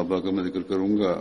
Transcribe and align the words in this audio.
सहाबा 0.00 0.18
का 0.20 0.30
मैं 0.36 0.44
जिक्र 0.44 0.62
करूंगा 0.70 1.12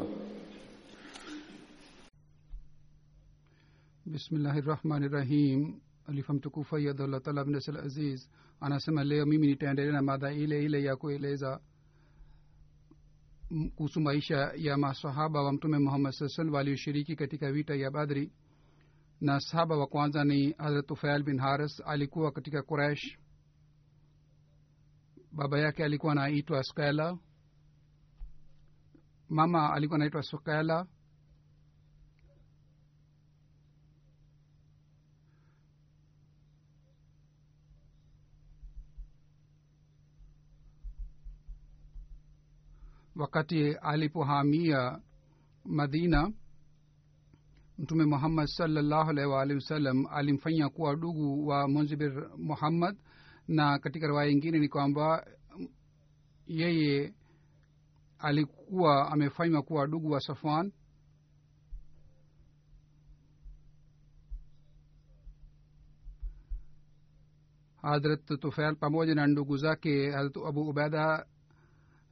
bismillahi 4.08 4.62
rahmani 4.62 5.08
rahim 5.08 5.82
alifa 6.08 6.34
mtukufu 6.34 6.76
ayadhallah 6.76 7.22
taala 7.22 7.42
abnasal 7.42 7.78
aziz 7.78 8.30
anasema 8.60 9.04
leo 9.04 9.26
mimi 9.26 9.48
nitaendelea 9.48 9.92
na 9.94 10.02
mada 10.02 10.32
ile 10.34 10.66
ile 10.66 10.84
ya 10.84 10.96
kueleza 10.96 11.60
m- 13.52 13.70
kuhusu 13.70 14.02
maisha 14.02 14.52
ya 14.56 14.78
masahaba 14.78 15.42
wa 15.44 15.54
mtume 15.54 15.78
muhammad 15.80 16.14
saa 16.14 16.28
salam 16.28 16.54
walioshiriki 16.54 17.16
katika 17.16 17.52
vita 17.52 17.76
ya 17.76 17.92
badri 17.92 18.32
na 19.22 19.40
sahaba 19.40 19.78
wa 19.78 19.88
kwanza 19.88 20.24
ni 20.24 20.52
hazrat 20.58 20.88
tufail 20.88 21.24
bin 21.24 21.40
haris 21.40 21.82
alikuwa 21.86 22.32
katika 22.32 22.62
quraish 22.64 23.18
baba 25.32 25.60
yake 25.60 25.84
alikuwa 25.84 26.12
anaitwa 26.12 26.64
skela 26.64 27.18
mama 29.31 29.73
alikuwa 29.73 29.97
anaitwa 29.97 30.23
sukela 30.23 30.87
wakati 43.17 43.75
alipohamia 43.75 45.01
madina 45.65 46.33
mtume 47.79 48.05
muhammad 48.05 48.47
salllahu 48.47 49.11
alaihi 49.11 49.31
waalihi 49.31 49.55
wasallam 49.57 50.07
alimfanya 50.07 50.69
kuwa 50.69 50.97
ndugu 50.97 51.47
wa 51.47 51.69
munzibir 51.69 52.31
muhammad 52.39 52.97
na 53.49 53.79
katika 53.79 54.07
riwaya 54.07 54.31
ingine 54.31 54.59
ni 54.59 54.69
kwamba 54.69 55.27
yeye 56.47 57.15
alikuwa 58.21 59.13
amefanywa 59.13 59.63
kuwa 59.63 59.87
ndugu 59.87 60.11
wa 60.11 60.21
safwan? 60.21 60.73
Hadrat 67.83 68.27
tufail 68.41 68.77
pamoja 68.77 69.15
na 69.15 69.27
ndugu 69.27 69.57
zake 69.57 70.11
hadrat 70.11 70.37
abu 70.49 70.69
ubeda 70.69 71.27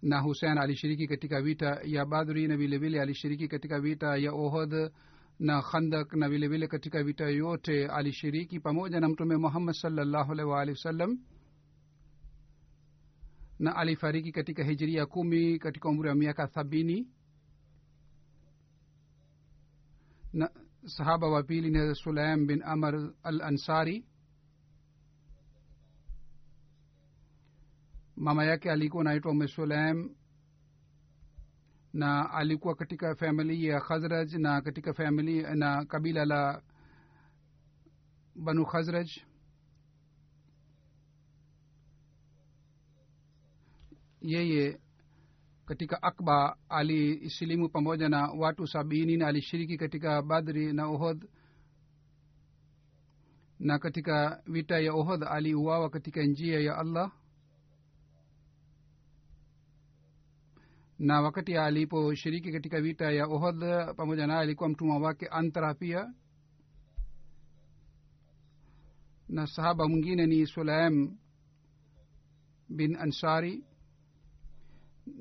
na 0.03 0.21
husein 0.21 0.59
alishiriki 0.59 1.07
katika 1.07 1.43
vita 1.43 1.81
ya 1.85 2.05
badri 2.07 2.49
na 2.49 2.57
vilevile 2.57 3.01
alishiriki 3.01 3.49
katika 3.49 3.81
vita 3.81 4.17
ya 4.17 4.33
ohod 4.33 4.91
na 5.39 5.63
khandak 5.63 6.13
na 6.15 6.29
vilevile 6.29 6.67
katika 6.69 7.03
vita 7.05 7.29
yote 7.29 7.87
alishiriki 7.87 8.61
pamoja 8.61 9.01
na 9.01 9.09
mtume 9.09 9.37
muhammad 9.37 9.75
salllahu 9.75 10.33
alaihi 10.33 10.51
waalihi 10.51 10.77
wasallam 10.79 11.19
na 13.59 13.77
alifariki 13.77 14.33
katika 14.33 14.63
hijiria 14.65 15.07
kumi 15.07 15.59
katika 15.59 15.89
umri 15.89 16.09
wa 16.09 16.15
miaka 16.15 16.47
thabini 16.47 17.09
na 20.33 20.51
sahaba 20.87 21.29
wa 21.29 21.43
pili 21.43 21.71
ni 21.71 21.95
sulaim 21.95 22.47
bin 22.47 22.63
amar 22.63 23.13
al 23.23 23.41
ansari 23.43 24.05
mama 28.17 28.45
yake 28.45 28.71
alikuwa 28.71 29.05
naitwa 29.05 29.31
ume 29.33 29.49
sulaim 29.49 30.15
na 31.93 32.31
alikuwa 32.31 32.75
katika 32.75 33.15
famili 33.15 33.65
ya 33.67 33.81
khazraj 33.81 34.35
na 34.35 34.61
katika 34.63 34.93
famili 34.95 35.43
na 35.43 35.85
kabila 35.85 36.25
la 36.25 36.63
banu 38.35 38.67
khazraj 38.67 39.11
yeye 44.23 44.81
katika 45.67 46.03
akba 46.03 46.57
alisilimu 46.69 47.69
pamoja 47.69 48.09
na 48.09 48.27
watu 48.31 48.67
sabini 48.67 49.17
na 49.17 49.27
alishiriki 49.27 49.77
katika 49.79 50.23
badri 50.23 50.73
na 50.73 50.87
ohod 50.87 51.29
na 53.59 53.79
katika 53.79 54.43
vita 54.47 54.81
ya 54.81 54.93
ohod 54.95 55.25
aliuawa 55.25 55.91
katika 55.91 56.23
njia 56.23 56.61
ya 56.61 56.79
allah. 56.79 57.13
Na 60.99 61.21
wakati 61.21 61.57
aliposhiriki 61.57 62.53
katika 62.53 62.81
vita 62.81 63.11
ya 63.13 63.27
ohod 63.27 63.61
pamoja 63.97 64.27
naye 64.27 64.41
alikuwa 64.41 64.69
mtumwa 64.69 64.99
wake 64.99 65.27
antara 65.27 65.75
pia. 65.75 66.15
Na 69.29 69.47
sahaba 69.47 69.89
mwingine 69.89 70.27
ni 70.27 70.47
sulaim 70.47 71.17
bin 72.69 72.97
ansari 72.97 73.65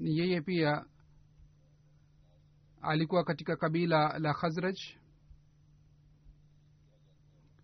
yeye 0.02 0.42
pia 0.42 0.86
alikuwa 2.82 3.24
katika 3.24 3.56
kabila 3.56 4.20
la 4.20 4.34
khazraj. 4.34 4.78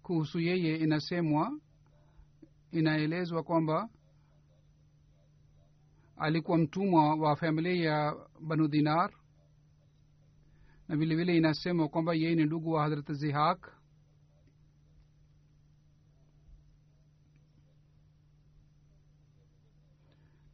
Kuhusu 0.03 0.39
yeye 0.39 0.77
inasemwa 0.77 1.59
inaelezwa 2.71 3.43
kwamba 3.43 3.89
alikuwa 6.17 6.57
mtumwa 6.57 7.15
wa 7.15 7.35
familia 7.35 7.91
ya 7.91 8.15
banu 8.41 8.67
dinar. 8.67 9.13
Na 10.87 10.95
vilevile 10.97 11.37
inasemwa 11.37 11.89
kwamba 11.89 12.13
yeye 12.13 12.35
ni 12.35 12.45
ndugu 12.45 12.71
wa 12.71 12.83
hadrat 12.83 13.11
zihak 13.11 13.72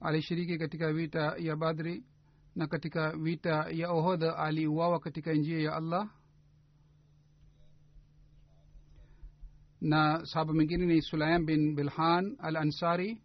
alishiriki 0.01 0.57
katika 0.57 0.93
vita 0.93 1.35
ya 1.37 1.55
badri 1.55 2.03
na 2.55 2.67
katika 2.67 3.17
vita 3.17 3.69
ya 3.71 3.91
ohodha 3.91 4.37
aliuawa 4.37 4.99
katika 4.99 5.33
njia 5.33 5.59
ya 5.59 5.75
allah. 5.75 6.09
Na 9.81 10.25
sahaba 10.25 10.53
mwingine 10.53 10.85
ni 10.85 11.01
sulaim 11.01 11.45
bin 11.45 11.75
bilhan 11.75 12.35
al 12.39 12.55
ansari 12.55 13.21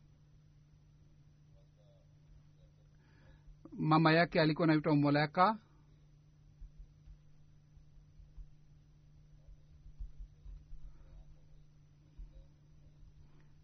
mama 3.72 4.12
yake 4.12 4.40
alikuwa 4.40 4.66
naitwa 4.66 4.96
moleka 4.96 5.58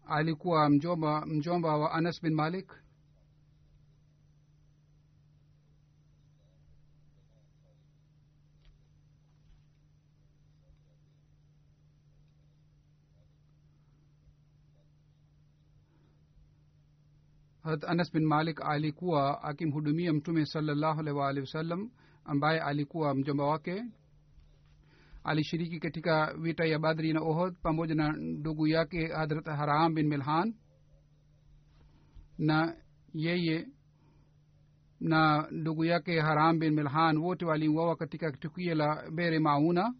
alikuwa 0.05 0.69
mjomba 0.69 1.25
mjomba 1.25 1.77
wa 1.77 1.91
anas 1.91 2.21
bin 2.21 2.33
malik 2.33 2.73
harat 17.63 17.83
anas 17.83 18.11
bin 18.13 18.25
malik 18.25 18.61
alikuwa 18.61 19.43
akimhudumia 19.43 20.13
mtume 20.13 20.45
waalihi 21.11 21.41
wasallam 21.41 21.91
ambaye 22.25 22.59
alikuwa 22.59 23.15
mjomba 23.15 23.45
wake. 23.45 23.83
Alishiriki 25.23 25.79
katika 25.79 26.33
vita 26.33 26.65
ya 26.65 26.79
badri 26.79 27.13
na 27.13 27.21
ohod 27.21 27.55
pamoja 27.61 27.95
na 27.95 28.11
ndugu 28.11 28.67
yake 28.67 29.07
hadrat 29.07 29.45
haram 29.45 29.93
bin 29.93 30.07
milhan. 30.07 30.53
Na 32.37 32.75
yeye 33.13 33.67
na 34.99 35.47
ndugu 35.51 35.85
yake 35.85 36.19
haram 36.19 36.59
bin 36.59 36.73
milhan 36.73 37.17
wote 37.17 37.45
waliuawa 37.45 37.95
katika 37.95 38.31
tukio 38.31 38.75
la 38.75 39.11
bere 39.11 39.39
mauna 39.39 39.93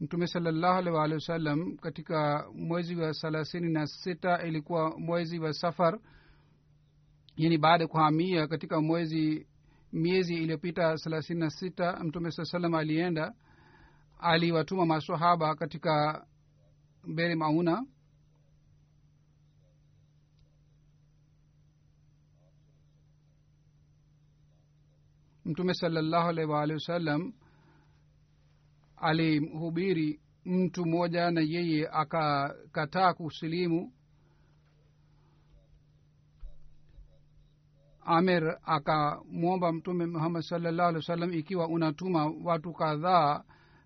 mtume 0.00 0.26
salallahu 0.26 0.78
alaihi 0.78 0.96
waalihi 0.96 1.14
wasallam 1.14 1.76
katika 1.76 2.46
mwezi 2.54 2.96
wa 2.96 3.12
thelathini 3.14 3.72
na 3.72 3.86
sita 3.86 4.42
ilikuwa 4.46 4.98
mwezi 4.98 5.38
wa 5.38 5.52
safar 5.52 5.98
yani 7.36 7.58
baada 7.58 7.84
ya 7.84 7.88
kuhamia 7.88 8.46
katika 8.46 8.80
mwezi 8.80 9.46
miezi 9.92 10.34
iliyopita 10.34 10.96
thelathini 10.96 11.40
na 11.40 11.50
sita 11.50 11.96
mtume 12.04 12.30
saa 12.30 12.44
salam 12.44 12.74
alienda 12.74 13.34
aliwatuma 14.18 14.86
masahaba 14.86 15.54
katika 15.54 16.26
bere 17.14 17.34
mauna. 17.34 17.86
Mtume 25.44 25.74
salallahu 25.74 26.28
alaihi 26.28 26.50
waalihi 26.50 26.74
wasallam 26.74 27.32
alimhubiri 29.04 30.20
mtu 30.44 30.86
mmoja 30.86 31.30
na 31.30 31.40
yeye 31.40 31.88
akakataa 31.92 33.14
kusilimu. 33.14 33.92
Amer 38.06 38.58
akamwomba 38.64 39.72
mtume 39.72 40.06
muhammad 40.06 40.42
salllahu 40.42 40.88
alih 40.88 40.96
wa 40.96 41.02
sallam 41.02 41.32
ikiwa 41.32 41.68
unatuma 41.68 42.32
watu 42.44 42.72
kadhaa 42.72 43.44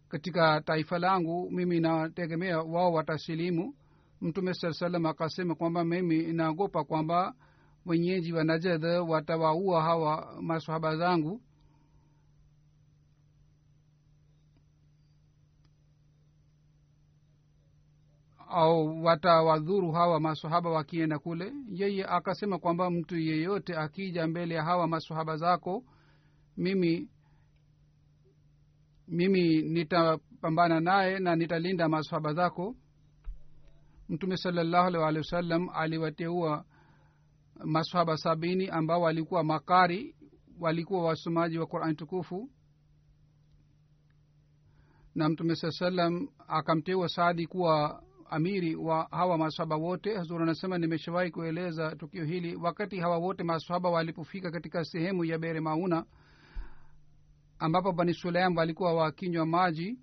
katika 0.08 0.60
taifa 0.60 0.98
langu 0.98 1.50
mimi 1.50 1.80
nategemea 1.80 2.58
wao 2.62 2.92
watasilimu. 2.92 3.74
Mtume 4.20 4.54
saa 4.54 4.72
salam 4.72 5.06
akasema 5.06 5.54
kwamba 5.54 5.84
mimi 5.84 6.32
naogopa 6.32 6.84
kwamba 6.84 7.34
wenyeji 7.86 8.32
wa 8.32 8.44
najad 8.44 8.84
watawaua 8.84 9.82
hawa 9.82 10.42
masahaba 10.42 10.96
zangu 10.96 11.40
au 18.50 19.04
watawadhuru 19.04 19.92
hawa 19.92 20.20
masahaba 20.20 20.70
wakienda 20.70 21.18
kule. 21.18 21.52
Yeye 21.70 22.04
akasema 22.06 22.58
kwamba 22.58 22.90
mtu 22.90 23.16
yeyote 23.18 23.76
akija 23.76 24.26
mbele 24.26 24.54
ya 24.54 24.62
hawa 24.64 24.86
masahaba 24.88 25.36
zako 25.36 25.84
mimi 26.56 27.08
mimi 29.08 29.62
nitapambana 29.62 30.80
naye 30.80 31.18
na 31.18 31.36
nitalinda 31.36 31.88
masahaba 31.88 32.34
zako. 32.34 32.76
Mtume 34.08 34.36
salallahu 34.36 34.86
alih 34.86 35.00
walihi 35.00 35.18
wasallam 35.18 35.68
aliwateua 35.68 36.64
masahaba 37.64 38.16
sabini 38.16 38.68
ambao 38.68 39.00
walikuwa 39.00 39.44
makari 39.44 40.16
walikuwa 40.60 41.04
wasomaji 41.04 41.58
wa 41.58 41.66
qurani 41.66 41.94
tukufu. 41.94 42.50
Na 45.14 45.28
mtume 45.28 45.56
saa 45.56 45.70
salam 45.70 46.28
akamteua 46.48 47.08
saadi 47.08 47.46
kuwa 47.46 48.02
amiri 48.30 48.76
wa 48.76 49.08
hawa 49.10 49.38
masahaba 49.38 49.76
wote. 49.76 50.16
Hazur 50.16 50.42
anasema 50.42 50.78
nimeshawahi 50.78 51.30
kueleza 51.30 51.96
tukio 51.96 52.24
hili 52.24 52.56
wakati 52.56 53.00
hawa 53.00 53.18
wote 53.18 53.42
maswaba 53.42 53.90
walipofika 53.90 54.50
katika 54.50 54.84
sehemu 54.84 55.24
ya 55.24 55.38
bere 55.38 55.60
mauna 55.60 56.04
ambapo 57.58 57.92
bani 57.92 58.14
sulaim 58.14 58.56
walikuwa 58.56 58.94
wakinywa 58.94 59.46
maji. 59.46 59.98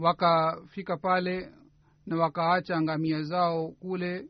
Wakafika 0.00 0.96
pale 0.96 1.52
na 2.06 2.16
wakaacha 2.16 2.80
ngamia 2.82 3.22
zao 3.22 3.68
kule. 3.68 4.28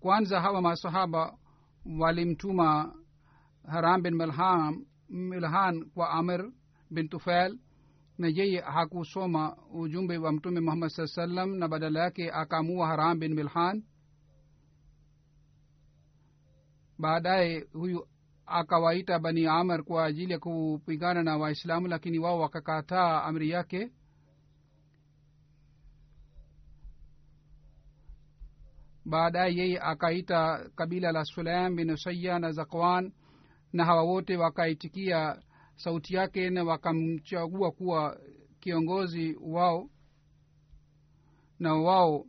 Kwanza 0.00 0.40
hawa 0.40 0.62
masahaba 0.62 1.37
walimtuma 1.98 2.94
haram 3.70 4.02
bin 4.02 4.14
milham 4.14 4.84
milhan 5.08 5.84
kwa 5.94 6.10
amir 6.10 6.52
bin 6.90 7.08
tufail 7.08 7.58
na 8.18 8.28
yeye 8.28 8.60
hakusoma 8.60 9.56
ujumbe 9.72 10.18
wa 10.18 10.32
mtume 10.32 10.60
muhammad 10.60 10.90
saa 10.90 11.06
sallam 11.06 11.54
na 11.56 11.68
badala 11.68 12.00
yake 12.00 12.30
akamua 12.30 12.86
haram 12.86 13.18
bin 13.18 13.34
milhan. 13.34 13.84
Baadaye 16.98 17.66
huyu 17.72 18.08
akawaita 18.46 19.18
bani 19.18 19.46
amr 19.46 19.84
kwa 19.84 20.04
ajili 20.04 20.32
ya 20.32 20.38
kupigana 20.38 21.22
na 21.22 21.36
waislamu 21.36 21.86
lakini 21.88 22.18
wao 22.18 22.40
wakakataa 22.40 23.22
amri 23.22 23.50
yake 23.50 23.92
baadaye 29.08 29.56
yeye 29.56 29.80
akaita 29.80 30.70
kabila 30.76 31.12
la 31.12 31.24
sulaim 31.24 31.76
bin 31.76 31.90
usaya 31.90 32.38
na 32.38 32.52
zakwan 32.52 33.12
na 33.72 33.84
hawa 33.84 34.02
wote 34.02 34.36
wakaitikia 34.36 35.42
sauti 35.76 36.14
yake 36.14 36.50
na 36.50 36.64
wakamchagua 36.64 37.70
kuwa 37.72 38.18
kiongozi 38.60 39.36
wao 39.40 39.90
na 41.58 41.74
wao 41.74 42.24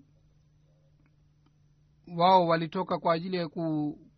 wao 2.17 2.47
walitoka 2.47 2.97
kwa 2.99 3.13
ajili 3.13 3.37
ya 3.37 3.49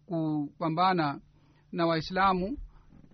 kupambana 0.06 1.22
na 1.72 1.86
waislamu 1.86 2.58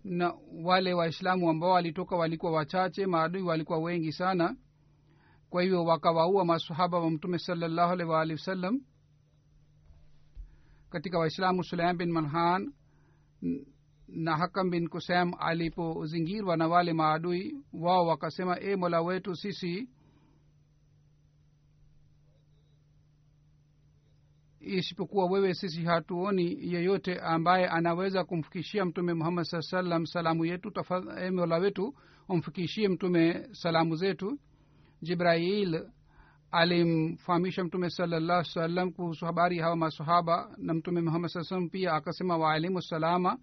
na 0.03 0.33
wale 0.63 0.93
waislamu 0.93 1.49
ambao 1.49 1.69
walitoka 1.71 2.15
walikuwa 2.15 2.51
wachache 2.51 3.05
maadui 3.05 3.41
walikuwa 3.41 3.79
wengi 3.79 4.11
sana. 4.11 4.55
Kwa 5.49 5.61
hivyo 5.61 5.83
wakawaua 5.85 6.45
masahaba 6.45 6.99
wa 6.99 7.11
mtume 7.11 7.39
salallahu 7.39 7.91
alaihi 7.93 8.11
waalihi 8.11 8.33
wasallam 8.39 8.81
katika 10.89 11.19
waislamu 11.19 11.63
sulaim 11.63 11.97
bin 11.97 12.11
manhan 12.11 12.73
na 14.07 14.37
hakam 14.37 14.69
bin 14.69 14.87
kusem 14.89 15.31
alipozingirwa 15.39 16.57
na 16.57 16.67
wale 16.67 16.93
maadui 16.93 17.55
wao 17.73 18.07
wakasema 18.07 18.59
e 18.59 18.75
mola 18.75 19.01
wetu 19.01 19.35
sisi 19.35 19.89
isipokuwa 24.59 25.25
wewe 25.25 25.53
sisi 25.53 25.81
hatuoni 25.83 26.73
yeyote 26.73 27.19
ambaye 27.19 27.67
anaweza 27.67 28.23
kumfikishia 28.23 28.85
mtume 28.85 29.13
muhammad 29.13 29.45
saa 29.45 29.61
salam 29.61 30.05
salamu 30.05 30.45
yetu. 30.45 30.71
E 31.21 31.31
mola 31.31 31.57
wetu 31.57 31.95
umfikishie 32.29 32.87
mtume 32.89 33.47
salamu 33.51 33.95
zetu. 33.95 34.39
Jibrail 35.01 35.87
alimfahamisha 36.57 37.63
mtume 37.63 37.89
salallah 37.89 38.43
salam 38.43 38.91
kuhusu 38.91 39.25
habari 39.25 39.59
hawa 39.59 39.75
masahaba 39.75 40.55
na 40.57 40.73
mtume 40.73 41.01
muhammad 41.01 41.29
saa 41.31 41.43
salam 41.43 41.69
pia 41.69 41.93
akasema 41.93 42.37
waalimu 42.37 42.81
salama. 42.81 43.37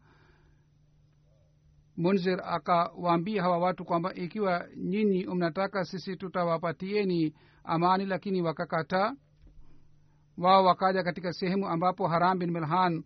Munzir 1.97 2.40
akawaambia 2.44 3.42
hawa 3.42 3.59
watu 3.59 3.85
kwamba 3.85 4.14
ikiwa 4.14 4.66
nyinyi 4.76 5.26
mnataka 5.26 5.85
sisi 5.85 6.16
tutawapatieni 6.16 7.35
amani 7.64 8.06
lakini 8.06 8.42
wakakataa. 8.42 9.14
Wao 10.38 10.64
wakaja 10.64 11.02
katika 11.02 11.33
sehemu 11.33 11.68
ambapo 11.68 12.09
haram 12.09 12.38
bin 12.38 12.50
milhan 12.50 12.97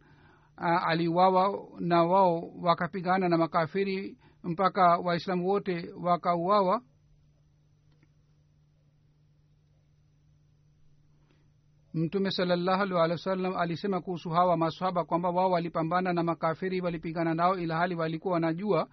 uh, 0.59 0.89
aliuawa 0.89 1.69
na 1.81 2.05
wao 2.05 2.53
wakapigana 2.63 3.29
na 3.29 3.39
makafiri 3.39 4.19
mpaka 4.45 4.97
waislamu 4.97 5.49
wote 5.49 5.93
wakauawa 6.03 6.83
mtume 11.99 12.31
salallahu 12.31 12.83
alih 12.83 12.95
walih 12.97 13.13
wa 13.17 13.19
sallam 13.19 13.57
alisema 13.57 14.01
kuhusu 14.01 14.31
hawa 14.31 14.57
masahaba 14.57 15.05
kwamba 15.05 15.31
wao 15.31 15.51
walipambana 15.51 16.13
na 16.13 16.23
makafiri 16.23 16.81
walipigana 16.81 17.35
nao 17.35 17.59
ila 17.59 17.77
hali 17.77 17.95
walikuwa 17.95 18.35
wanajua 18.35 18.89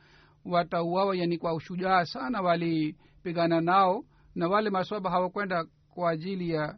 watauawa 0.46 1.16
yani 1.16 1.38
kwa 1.38 1.54
ushujaa 1.54 2.06
sana 2.06 2.42
walipigana 2.42 3.62
nao 3.62 4.06
na 4.36 4.48
wale 4.48 4.70
masahaba 4.70 5.10
hawakwenda 5.10 5.66
kwa 5.90 6.10
ajili 6.12 6.50
ya 6.50 6.78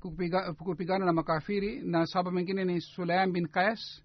kupiga, 0.00 0.52
kupigana 0.52 1.04
na 1.06 1.12
makafiri 1.12 1.80
na 1.80 2.06
sahaba 2.06 2.30
mengine 2.30 2.64
ni 2.64 2.80
sulaim 2.80 3.32
bin 3.32 3.48
kais 3.48 4.02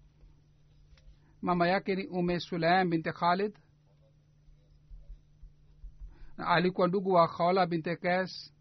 mama 1.42 1.68
yake 1.68 1.94
ni 1.96 2.06
ume 2.06 2.40
sulaim 2.40 2.90
binte 2.90 3.12
khalid 3.12 3.52
alikuwa 6.36 6.88
ndugu 6.88 7.10
wa 7.12 7.28
khawla 7.28 7.66
binte 7.66 7.96
qais 7.96 8.54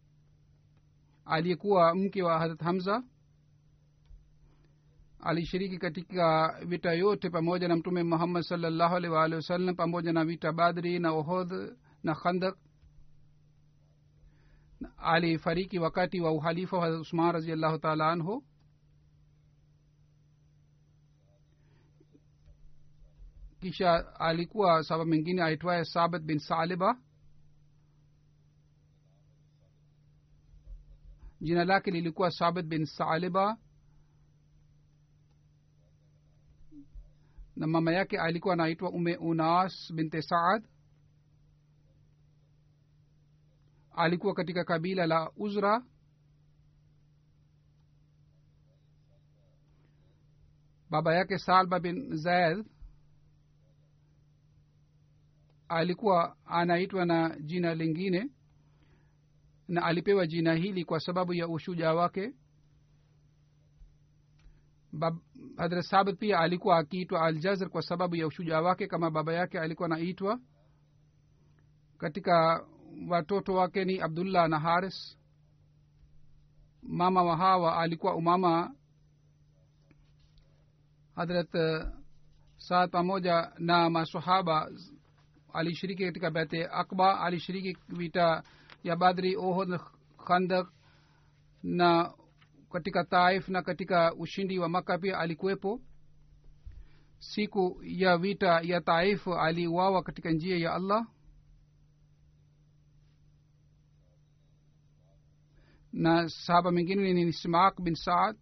aliyekuwa 1.28 1.96
mke 1.96 2.24
wa 2.24 2.40
harat 2.40 2.62
hamza 2.62 3.04
alishiriki 5.20 5.78
katika 5.78 6.56
vita 6.66 6.94
yote 6.94 7.30
pamoja 7.30 7.68
na 7.68 7.76
mtume 7.76 8.04
muhammad 8.04 8.44
salllahu 8.44 8.96
alih 8.96 9.12
waalihi 9.12 9.36
wasallam 9.36 9.76
pamoja 9.76 10.14
na 10.14 10.26
vita 10.26 10.52
badri 10.52 11.00
na 11.00 11.12
ohodh 11.12 11.54
na 12.04 12.16
khandak 12.16 12.58
alifariki 14.98 15.80
wakati 15.80 16.22
wa 16.22 16.32
uhalifa 16.32 16.78
wa 16.78 17.00
usman 17.00 17.32
raziallahu 17.32 17.78
taala 17.78 18.12
anhu. 18.12 18.44
Kisha 23.60 24.20
alikuwa 24.20 24.84
saba 24.84 25.06
mengine 25.06 25.44
aitwaye 25.44 25.86
sabit 25.86 26.22
bin 26.22 26.40
saliba 26.40 26.98
jina 31.42 31.66
lake 31.66 31.92
lilikuwa 31.92 32.32
sabit 32.32 32.66
bin 32.66 32.86
saliba. 32.86 33.58
Na 37.56 37.68
mama 37.68 37.92
yake 37.94 38.20
alikuwa 38.20 38.54
anaitwa 38.54 38.90
ume 38.92 39.16
unas 39.18 39.94
binte 39.94 40.22
saad. 40.22 40.64
Alikuwa 43.92 44.34
katika 44.34 44.64
kabila 44.64 45.06
la 45.08 45.32
uzra. 45.36 45.84
Baba 50.90 51.16
yake 51.16 51.38
salba 51.38 51.80
bin 51.80 52.16
zaid 52.18 52.66
alikuwa 55.68 56.38
anaitwa 56.46 57.06
na 57.06 57.40
jina 57.40 57.76
lingine 57.76 58.30
na 59.68 59.84
alipewa 59.84 60.28
jina 60.28 60.54
hili 60.54 60.86
kwa 60.86 61.00
sababu 61.00 61.34
ya 61.34 61.48
ushujaa 61.48 61.94
wake. 61.94 62.34
Hadrat 65.58 65.86
sabit 65.86 66.20
pia 66.20 66.40
alikuwa 66.40 66.78
akiitwa 66.78 67.22
aljazr 67.26 67.70
kwa 67.70 67.82
sababu 67.82 68.16
ya 68.16 68.28
ushujaa 68.28 68.62
wake 68.62 68.88
kama 68.88 69.12
baba 69.12 69.34
yake 69.34 69.60
alikuwa 69.60 69.86
anaitwa. 69.86 70.40
Katika 71.98 72.66
watoto 73.10 73.54
wake 73.54 73.86
ni 73.86 74.02
abdullah 74.02 74.50
na 74.50 74.60
haris. 74.60 75.18
Mama 76.84 77.24
wa 77.24 77.38
hawa 77.38 77.78
alikuwa 77.78 78.16
umama. 78.16 78.76
Hadrat 81.16 81.50
saad 82.58 82.92
pamoja 82.92 83.52
na 83.58 83.90
masahaba 83.90 84.70
alishiriki 85.54 86.06
katika 86.06 86.32
bete 86.32 86.68
akba 86.72 87.20
alishiriki 87.20 87.78
vita 87.90 88.44
ya 88.84 88.96
badri 88.96 89.36
ohod 89.36 89.80
khandak 90.28 90.68
na 91.64 92.14
katika 92.72 93.04
taif 93.04 93.50
na 93.50 93.62
katika 93.62 94.14
ushindi 94.16 94.60
wa 94.60 94.70
maka 94.70 94.98
pia 94.98 95.20
alikuwepo. 95.20 95.82
Siku 97.20 97.80
ya 97.84 98.18
vita 98.18 98.62
ya 98.62 98.82
taif 98.82 99.28
aliuawa 99.28 100.04
katika 100.04 100.32
njia 100.32 100.58
ya 100.58 100.74
allah. 100.74 101.08
Na 105.94 106.30
sahaba 106.30 106.72
mengine 106.72 107.14
ni 107.14 107.22
ismak 107.22 107.82
bin 107.82 107.96
saad. 107.96 108.36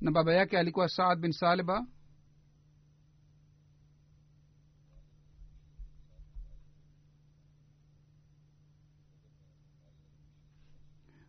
Na 0.00 0.10
baba 0.10 0.34
yake 0.34 0.58
alikuwa 0.58 0.88
saad 0.88 1.18
bin 1.20 1.32
saliba 1.32 1.86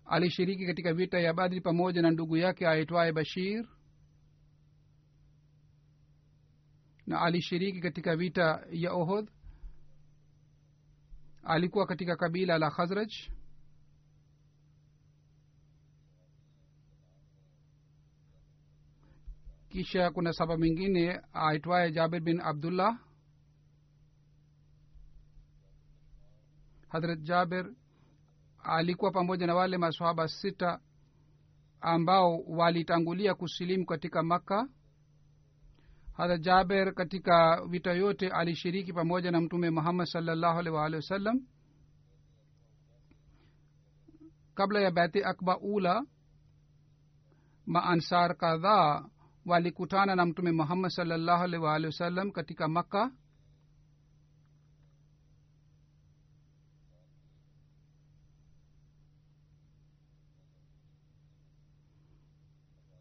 alishiriki 0.10 0.66
katika 0.66 0.94
vita 0.94 1.20
ya 1.20 1.34
badri 1.34 1.62
pamoja 1.62 2.02
na 2.02 2.12
ndugu 2.12 2.38
yake 2.38 2.68
aitwaye 2.68 3.12
bashir 3.12 3.68
na 7.08 7.22
alishiriki 7.22 7.82
katika 7.82 8.16
vita 8.16 8.66
ya 8.72 8.94
ohod 8.94 9.30
alikuwa 11.44 11.86
katika 11.86 12.16
kabila 12.16 12.58
la 12.58 12.72
khazraj. 12.72 13.12
Kisha 19.70 20.12
kuna 20.12 20.34
saba 20.34 20.58
mwingine 20.58 21.22
aitwaye 21.34 21.92
jabir 21.92 22.20
bin 22.22 22.42
abdullah 22.42 23.00
hadrat 26.88 27.20
jaber 27.22 27.66
alikuwa 28.72 29.12
pamoja 29.12 29.48
na 29.48 29.56
wale 29.56 29.78
masahaba 29.78 30.28
sita 30.28 30.80
ambao 31.82 32.38
walitangulia 32.48 33.34
kusilimu 33.36 33.86
katika 33.86 34.24
makka. 34.24 34.70
Hadha 36.14 36.38
jaber 36.38 36.94
katika 36.94 37.66
vita 37.70 37.94
yote 37.94 38.30
alishiriki 38.30 38.94
pamoja 38.94 39.32
na 39.32 39.42
mtume 39.42 39.70
muhammad 39.70 40.08
salllahu 40.08 40.60
alih 40.60 40.74
waalihi 40.74 40.96
wasallam. 40.96 41.42
Kabla 44.56 44.80
ya 44.82 44.92
bati 44.92 45.24
akba 45.24 45.60
ula 45.60 46.06
maansar 47.66 48.38
kadhaa 48.38 49.06
walikutana 49.46 50.16
na 50.16 50.26
mtume 50.26 50.52
muhammad 50.52 50.92
salllahu 50.92 51.44
alih 51.44 51.62
waalihi 51.62 51.86
wasallam 51.88 52.32
katika 52.32 52.68
makka 52.68 53.12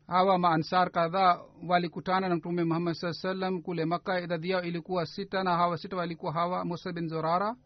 hawa 0.08 0.38
maansar 0.38 0.90
kadhaa 0.90 1.40
walikutana 1.68 2.28
na 2.28 2.36
mtume 2.36 2.64
muhammad 2.64 2.94
saa 2.94 3.12
salam 3.12 3.62
kule 3.62 3.84
makka. 3.84 4.20
Idadi 4.20 4.50
yao 4.50 4.62
ilikuwa 4.62 5.06
sita 5.06 5.42
na 5.44 5.56
hawa 5.56 5.78
sita 5.78 5.96
walikuwa 5.96 6.32
hawa 6.32 6.64
musa 6.64 6.92
bin 6.92 7.08
zorara 7.08 7.56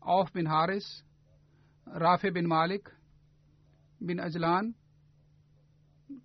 auf 0.00 0.32
bin 0.32 0.46
haris 0.46 1.04
rafe 1.94 2.30
bin 2.30 2.46
malik 2.46 2.90
bin 4.00 4.20
ajlan 4.20 4.74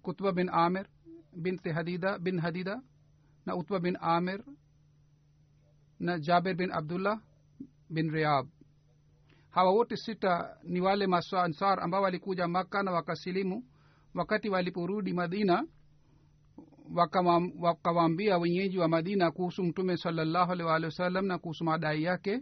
kutba 0.01 0.31
bin 0.31 0.49
amir 0.49 0.85
binti 1.41 1.69
hadida 1.71 2.19
bin 2.19 2.39
hadida 2.39 2.81
na 3.45 3.55
utba 3.55 3.79
bin 3.79 3.97
amir 4.01 4.43
na 5.99 6.19
jaber 6.19 6.55
bin 6.55 6.71
abdullah 6.71 7.19
bin 7.89 8.11
riab 8.11 8.47
hawa 9.49 9.71
wote 9.71 9.95
sita 9.97 10.57
ni 10.63 10.81
wale 10.81 11.07
masansar 11.07 11.79
ambao 11.83 12.01
walikuja 12.01 12.47
makka 12.47 12.83
na 12.83 12.91
wakasilimu 12.91 13.63
wakati 14.15 14.49
waliporudi 14.49 15.13
madina 15.13 15.67
wakawaambia 17.59 18.37
wenyeji 18.37 18.77
wa 18.77 18.87
madina 18.87 19.31
kuhusu 19.31 19.63
mtume 19.63 19.97
salallahu 19.97 20.51
alih 20.51 20.65
waalihi 20.65 20.85
wasallam 20.85 21.25
na 21.25 21.37
kuhusu 21.37 21.63
madai 21.63 22.03
yake. 22.03 22.41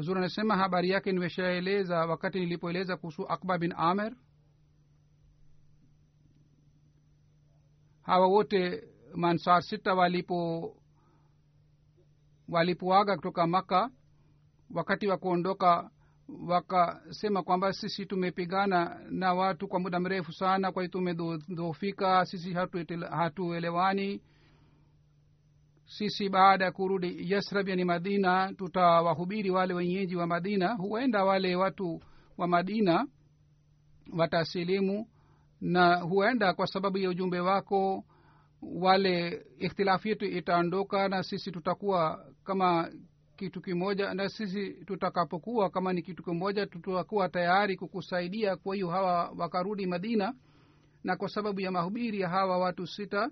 Zur 0.00 0.18
anasema 0.18 0.56
habari 0.56 0.90
yake 0.90 1.12
nimeshaeleza 1.12 2.06
wakati 2.06 2.40
nilipoeleza 2.40 2.96
kuhusu 2.96 3.28
akba 3.28 3.58
bin 3.58 3.72
amer 3.76 4.16
hawa 8.02 8.26
wote 8.26 8.82
mansar 9.14 9.62
sita 9.62 9.94
walipo 9.94 10.76
walipoaga 12.48 13.16
kutoka 13.16 13.46
maka 13.46 13.90
wakati 14.74 15.06
wa 15.06 15.16
kuondoka 15.16 15.90
wakasema 16.48 17.42
kwamba 17.42 17.72
sisi 17.72 18.06
tumepigana 18.06 19.00
na 19.10 19.34
watu 19.34 19.68
kwa 19.68 19.80
muda 19.80 20.00
mrefu 20.00 20.32
sana 20.32 20.72
kwa 20.72 20.82
hiyo 20.82 20.90
tumedhoofika 20.92 22.24
sisi 22.26 22.52
hatuelewani. 23.10 24.12
Hatu 24.12 24.24
sisi 25.84 26.28
baada 26.28 26.64
ya 26.64 26.72
kurudi 26.72 27.32
yasrab 27.32 27.68
yani 27.68 27.84
madina 27.84 28.54
tutawahubiri 28.54 29.50
wale 29.50 29.74
wenyeji 29.74 30.16
wa 30.16 30.26
madina. 30.26 30.74
Huenda 30.74 31.24
wale 31.24 31.56
watu 31.56 32.00
wa 32.38 32.46
madina 32.48 33.06
watasilimu 34.18 35.06
na 35.60 35.96
huenda 35.96 36.54
kwa 36.54 36.66
sababu 36.66 36.98
ya 36.98 37.10
ujumbe 37.10 37.40
wako 37.40 38.04
wale 38.62 39.46
ikhtilafu 39.58 40.08
yetu 40.08 40.24
itaondoka 40.24 41.08
na 41.08 41.22
sisi 41.22 41.50
tutakuwa 41.52 42.26
kama 42.44 42.90
kitu 43.36 43.60
kimoja 43.60 44.14
na 44.14 44.28
sisi 44.28 44.70
tutakapokuwa 44.84 45.70
kama 45.70 45.92
ni 45.92 46.02
kitu 46.02 46.22
kimoja 46.22 46.66
tutakuwa 46.66 47.28
tayari 47.28 47.76
kukusaidia. 47.76 48.56
Kwa 48.56 48.74
hiyo 48.74 48.88
hawa 48.90 49.30
wakarudi 49.38 49.86
madina 49.86 50.34
na 51.04 51.16
kwa 51.16 51.28
sababu 51.28 51.60
ya 51.60 51.70
mahubiri 51.70 52.20
ya 52.20 52.28
hawa 52.28 52.58
watu 52.58 52.86
sita 52.86 53.30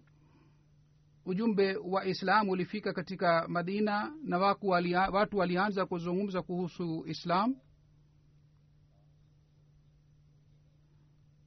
ujumbe 1.25 1.77
wa 1.77 2.05
islam 2.07 2.49
ulifika 2.49 2.93
katika 2.93 3.49
madina 3.49 4.13
na 4.25 4.39
waku 4.39 4.69
walia, 4.69 5.01
watu 5.01 5.37
walianza 5.37 5.87
kuzungumza 5.87 6.43
kuhusu 6.43 7.05
islam. 7.07 7.57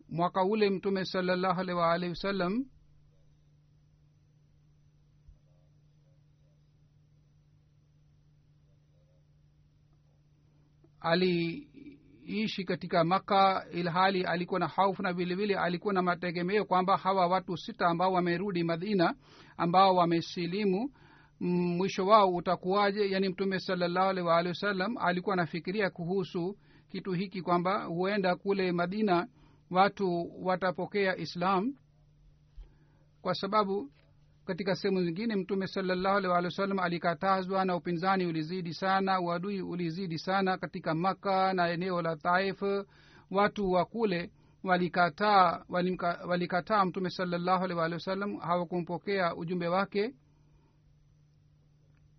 Mwaka 0.10 0.44
ule 0.44 0.70
mtume 0.70 1.06
salallahu 1.06 1.60
alaihi 1.62 1.80
waalihi 1.80 2.10
wasallam 2.10 2.66
aliishi 11.04 12.64
katika 12.66 13.04
maka 13.04 13.66
ilhali 13.72 14.24
alikuwa 14.24 14.60
na 14.60 14.68
haufu 14.68 15.04
na 15.04 15.14
vilevile 15.14 15.56
alikuwa 15.58 15.94
na 15.94 16.02
mategemeo 16.02 16.66
kwamba 16.66 16.98
hawa 16.98 17.28
watu 17.28 17.58
sita 17.58 17.88
ambao 17.88 18.14
wamerudi 18.14 18.64
madina 18.64 19.16
ambao 19.58 19.96
wamesilimu 19.96 20.90
mwisho 21.40 22.06
wao 22.06 22.30
utakuwaje? 22.36 23.10
Yani 23.10 23.30
mtume 23.30 23.60
salallahu 23.60 24.10
alaihi 24.10 24.28
waalihi 24.28 24.50
wasallam 24.50 24.98
alikuwa 24.98 25.34
anafikiria 25.34 25.90
kuhusu 25.90 26.58
kitu 26.90 27.12
hiki 27.12 27.42
kwamba 27.42 27.84
huenda 27.84 28.36
kule 28.36 28.72
madina 28.72 29.28
watu 29.72 30.32
watapokea 30.46 31.18
islam 31.18 31.74
kwa 33.22 33.34
sababu 33.36 33.92
katika 34.46 34.76
sehemu 34.76 35.04
zingine 35.04 35.36
mtume 35.36 35.68
salallahu 35.68 36.18
alih 36.18 36.30
walih 36.32 36.46
wa 36.46 36.52
sallam 36.52 36.80
alikatazwa 36.80 37.66
na 37.66 37.76
upinzani 37.76 38.26
ulizidi 38.26 38.74
sana 38.74 39.22
uadui 39.22 39.62
ulizidi 39.62 40.20
sana 40.20 40.58
katika 40.58 40.94
makka 40.94 41.54
na 41.54 41.70
eneo 41.70 42.02
la 42.02 42.16
taif. 42.16 42.62
Watu 43.32 43.72
wa 43.72 43.86
kule 43.86 44.32
walikataa 44.64 45.66
walikataa 46.28 46.86
mtume 46.86 47.10
salallahu 47.10 47.64
alih 47.64 47.78
walih 47.78 47.94
wa 47.94 48.00
sallam 48.00 48.38
hawakumpokea 48.38 49.36
ujumbe 49.36 49.68
wake. 49.68 50.14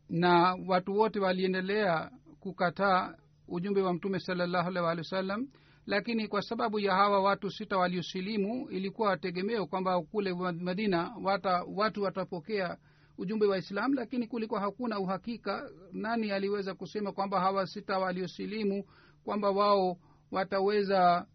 Na 0.09 0.57
watu 0.67 0.93
wote 0.97 1.21
waliendelea 1.21 2.11
kukataa 2.41 3.15
ujumbe 3.49 3.83
wa 3.83 3.95
mtume 3.95 4.21
salallahu 4.21 4.69
alih 4.69 4.83
walih 4.83 4.99
wa 5.05 5.11
sallam 5.11 5.49
lakini 5.87 6.29
kwa 6.29 6.43
sababu 6.43 6.81
ya 6.81 6.95
hawa 6.95 7.23
watu 7.23 7.51
sita 7.51 7.77
waliosilimu 7.79 8.71
ilikuwa 8.71 9.17
tegemeo 9.17 9.67
kwamba 9.67 10.03
kule 10.03 10.35
madina 10.53 11.17
wata, 11.23 11.65
watu 11.75 12.03
watapokea 12.03 12.77
ujumbe 13.19 13.47
wa 13.47 13.59
islam 13.59 13.93
lakini 13.95 14.27
kulikuwa 14.27 14.61
hakuna 14.61 14.99
uhakika 14.99 15.71
nani 15.93 16.31
aliweza 16.31 16.75
kusema 16.75 17.13
kwamba 17.13 17.41
hawa 17.41 17.67
sita 17.67 17.99
waliosilimu 17.99 18.85
kwamba 19.25 19.51
wao 19.51 19.99
wataweza 20.31 21.27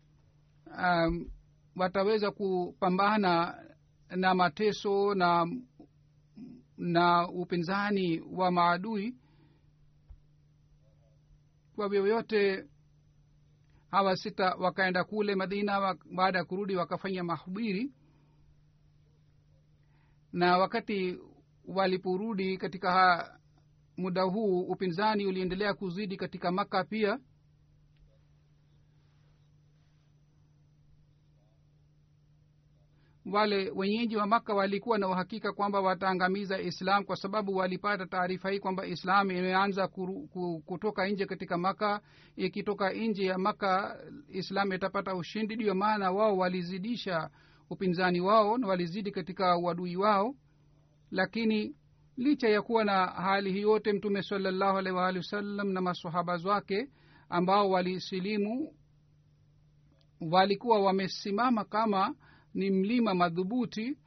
um, 0.77 1.29
wataweza 1.75 2.31
kupambana 2.31 3.59
na 4.09 4.33
mateso 4.35 5.15
na 5.15 5.47
na 6.77 7.29
upinzani 7.29 8.19
wa 8.31 8.51
maadui. 8.51 9.15
Kwa 11.75 11.89
vyovyote 11.89 12.65
hawa 13.91 14.17
sita 14.17 14.55
wakaenda 14.55 15.03
kule 15.03 15.35
madina 15.35 15.95
baada 16.15 16.37
ya 16.39 16.45
kurudi 16.45 16.75
wakafanya 16.75 17.23
mahubiri. 17.23 17.91
Na 20.33 20.57
wakati 20.57 21.17
waliporudi 21.67 22.57
katika 22.57 23.25
muda 23.97 24.21
huu 24.23 24.59
upinzani 24.61 25.25
uliendelea 25.25 25.73
kuzidi 25.73 26.17
katika 26.17 26.51
maka 26.51 26.83
pia 26.83 27.19
wale 33.31 33.71
wenyeji 33.75 34.17
wa 34.17 34.25
maka 34.27 34.53
walikuwa 34.53 34.97
na 34.97 35.07
uhakika 35.07 35.53
kwamba 35.53 35.81
wataangamiza 35.81 36.59
islam 36.61 37.03
kwa 37.03 37.15
sababu 37.15 37.55
walipata 37.55 38.05
taarifa 38.05 38.49
hii 38.49 38.59
kwamba 38.59 38.85
islam 38.87 39.31
imeanza 39.31 39.87
kutoka 40.65 41.07
nje 41.07 41.25
katika 41.25 41.57
maka 41.57 42.01
ikitoka 42.35 42.93
nje 42.93 43.25
ya 43.25 43.37
maka 43.37 43.97
islam 44.29 44.73
itapata 44.73 45.15
ushindi. 45.15 45.55
Ndiyo 45.55 45.75
maana 45.75 46.11
wao 46.11 46.37
walizidisha 46.37 47.29
upinzani 47.69 48.21
wao 48.21 48.57
na 48.57 48.67
walizidi 48.67 49.11
katika 49.11 49.57
uadui 49.57 49.95
wao. 49.95 50.35
Lakini 51.11 51.75
licha 52.17 52.49
ya 52.49 52.61
kuwa 52.61 52.83
na 52.85 53.05
hali 53.05 53.51
hii 53.53 53.61
yote 53.61 53.93
mtume 53.93 54.23
salallahu 54.23 54.77
alaihi 54.77 54.97
waalihi 54.97 55.17
wasallam 55.25 55.71
na 55.71 55.81
masahaba 55.81 56.39
wake 56.43 56.89
ambao 57.29 57.69
walisilimu 57.69 58.73
walikuwa 60.21 60.79
wamesimama 60.81 61.63
kama 61.65 62.15
ni 62.53 62.69
mlima 62.69 63.13
madhubuti 63.13 63.97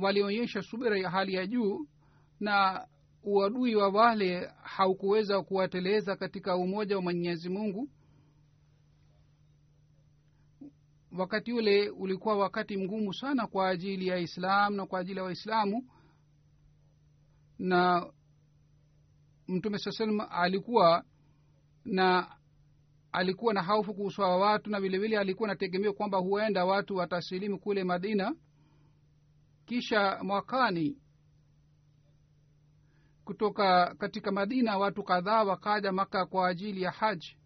walionyesha 0.00 0.62
subira 0.62 0.98
ya 0.98 1.10
hali 1.10 1.34
ya 1.34 1.46
juu 1.46 1.86
na 2.40 2.86
uadui 3.22 3.74
wa 3.76 3.88
wale 3.88 4.50
haukuweza 4.62 5.42
kuwateleza 5.42 6.16
katika 6.16 6.56
umoja 6.56 6.96
wa 6.96 7.02
mwenyezi 7.02 7.48
mungu. 7.48 7.88
Wakati 11.18 11.52
ule 11.52 11.90
ulikuwa 11.90 12.36
wakati 12.38 12.76
mgumu 12.76 13.14
sana 13.14 13.46
kwa 13.46 13.68
ajili 13.68 14.06
ya 14.06 14.18
islam 14.18 14.74
na 14.74 14.86
kwa 14.86 15.00
ajili 15.00 15.18
ya 15.18 15.24
waislamu. 15.24 15.88
Na 17.58 18.06
mtume 19.48 19.78
saa 19.78 19.90
salam 19.90 20.20
alikuwa 20.30 21.04
na 21.84 22.36
alikuwa 23.14 23.54
na 23.54 23.62
haufu 23.62 23.94
kuhusu 23.94 24.22
watu 24.22 24.70
na 24.70 24.80
vilevile 24.80 25.18
alikuwa 25.18 25.48
nategemea 25.48 25.92
kwamba 25.92 26.18
huenda 26.18 26.64
watu 26.64 26.96
watasilimu 26.96 27.58
kule 27.58 27.84
madina. 27.84 28.34
Kisha 29.66 30.18
mwakani 30.22 30.98
kutoka 33.24 33.94
katika 33.94 34.32
madina 34.32 34.78
watu 34.78 35.02
kadhaa 35.02 35.44
wakaja 35.44 35.92
maka 35.92 36.26
kwa 36.26 36.48
ajili 36.48 36.82
ya 36.82 36.90
haji. 36.90 37.36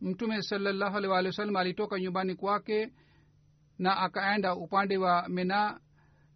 Mtume 0.00 0.42
salallahu 0.42 0.96
alih 0.96 1.10
walih 1.10 1.26
wa 1.28 1.32
sallam 1.32 1.56
alitoka 1.56 2.00
nyumbani 2.00 2.34
kwake 2.34 2.92
na 3.78 3.96
akaenda 3.96 4.54
upande 4.56 4.96
wa 4.98 5.28
mena 5.28 5.80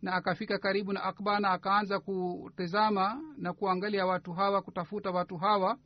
na 0.04 0.12
akafika 0.14 0.58
karibu 0.58 0.92
na 0.92 1.02
akba 1.02 1.40
na 1.40 1.50
akaanza 1.50 2.00
kutizama 2.00 3.20
na 3.36 3.52
kuangalia 3.52 4.06
watu 4.06 4.32
hawa 4.32 4.62
kutafuta 4.62 5.10
watu 5.10 5.36
hawa. 5.36 5.78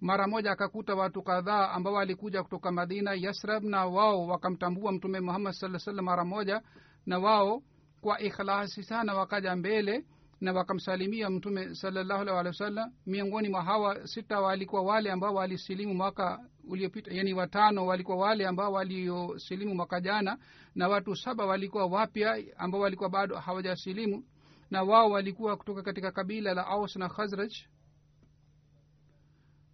Mara 0.00 0.26
moja 0.26 0.50
akakuta 0.52 0.94
watu 0.94 1.22
kadhaa 1.22 1.70
ambao 1.70 1.92
walikuja 1.94 2.42
kutoka 2.42 2.72
madina 2.72 3.14
yasrab 3.14 3.64
na 3.64 3.86
wao 3.86 4.26
wakamtambua 4.26 4.92
mtume 4.92 5.20
muhammad 5.20 5.52
saa 5.52 5.78
salam 5.78 6.04
mara 6.04 6.24
moja 6.24 6.60
na 7.06 7.18
wao 7.18 7.62
kwa 8.00 8.20
ikhlasi 8.20 8.82
sana 8.82 9.14
wakaja 9.14 9.56
mbele 9.56 10.04
na 10.44 10.52
wakamsalimia 10.52 11.30
mtume 11.30 11.74
salallahu 11.74 12.26
wa 12.46 12.52
sallam 12.52 12.92
miongoni 13.06 13.48
mwa 13.48 13.62
hawa 13.62 14.06
sita 14.06 14.40
walikuwa 14.40 14.82
wale 14.82 15.10
ambao 15.12 15.34
walisilimu 15.34 15.94
mwaka 15.94 16.40
uliopita 16.68 17.10
yani 17.14 17.34
watano 17.34 17.86
walikuwa 17.86 18.16
wale 18.16 18.46
ambao 18.46 18.72
waliosilimu 18.72 19.74
mwaka 19.74 20.00
jana 20.00 20.38
na 20.74 20.88
watu 20.88 21.16
saba 21.16 21.46
walikuwa 21.46 21.86
wapya 21.86 22.38
ambao 22.56 22.80
walikuwa 22.80 23.08
bado 23.10 23.36
hawajasilimu 23.36 24.24
na 24.70 24.82
wao 24.82 25.10
walikuwa 25.10 25.56
kutoka 25.56 25.82
katika 25.82 26.12
kabila 26.12 26.54
la 26.54 26.66
aus 26.66 26.96
na 26.96 27.08
khazraj. 27.08 27.52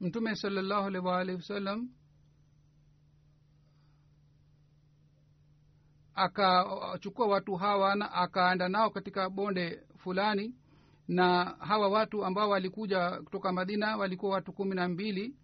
Mtume 0.00 0.34
salallahu 0.36 0.86
alaihi 1.10 1.34
wasallam 1.36 1.88
akachukua 6.14 7.26
watu 7.26 7.54
hawa 7.54 7.94
na 7.94 8.12
akaenda 8.12 8.68
nao 8.68 8.90
katika 8.90 9.30
bonde 9.30 9.82
fulani 9.96 10.54
na 11.10 11.44
hawa 11.44 11.88
watu 11.88 12.24
ambao 12.24 12.50
walikuja 12.50 13.10
kutoka 13.10 13.52
madina 13.52 13.96
walikuwa 13.96 14.32
watu 14.32 14.52
kumi 14.52 14.74
na 14.74 14.88
mbili. 14.88 15.36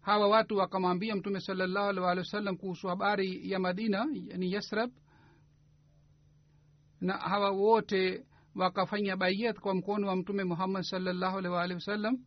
Hawa 0.00 0.28
watu 0.28 0.56
wakamwambia 0.56 1.16
mtume 1.16 1.40
salallahu 1.40 1.88
alih 1.88 2.02
walih 2.02 2.24
wa 2.24 2.30
sallam 2.30 2.56
kuhusu 2.56 2.88
habari 2.88 3.50
ya 3.50 3.58
madina 3.58 4.06
yani 4.26 4.52
yasrab. 4.52 4.90
Na 7.00 7.16
hawa 7.16 7.50
wote 7.50 8.26
wakafanya 8.54 9.16
baiyat 9.16 9.60
kwa 9.60 9.74
mkono 9.74 10.06
wa 10.08 10.16
mtume 10.16 10.44
muhammad 10.44 10.82
salallahu 10.82 11.38
alih 11.38 11.52
waalihi 11.52 11.74
wasallam 11.74 12.18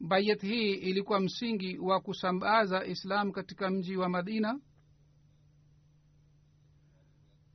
bayat 0.00 0.40
hii 0.42 0.72
ilikuwa 0.74 1.20
msingi 1.20 1.78
wa 1.78 2.00
kusambaza 2.00 2.84
islam 2.86 3.32
katika 3.32 3.70
mji 3.70 3.96
wa 3.96 4.08
madina 4.08 4.60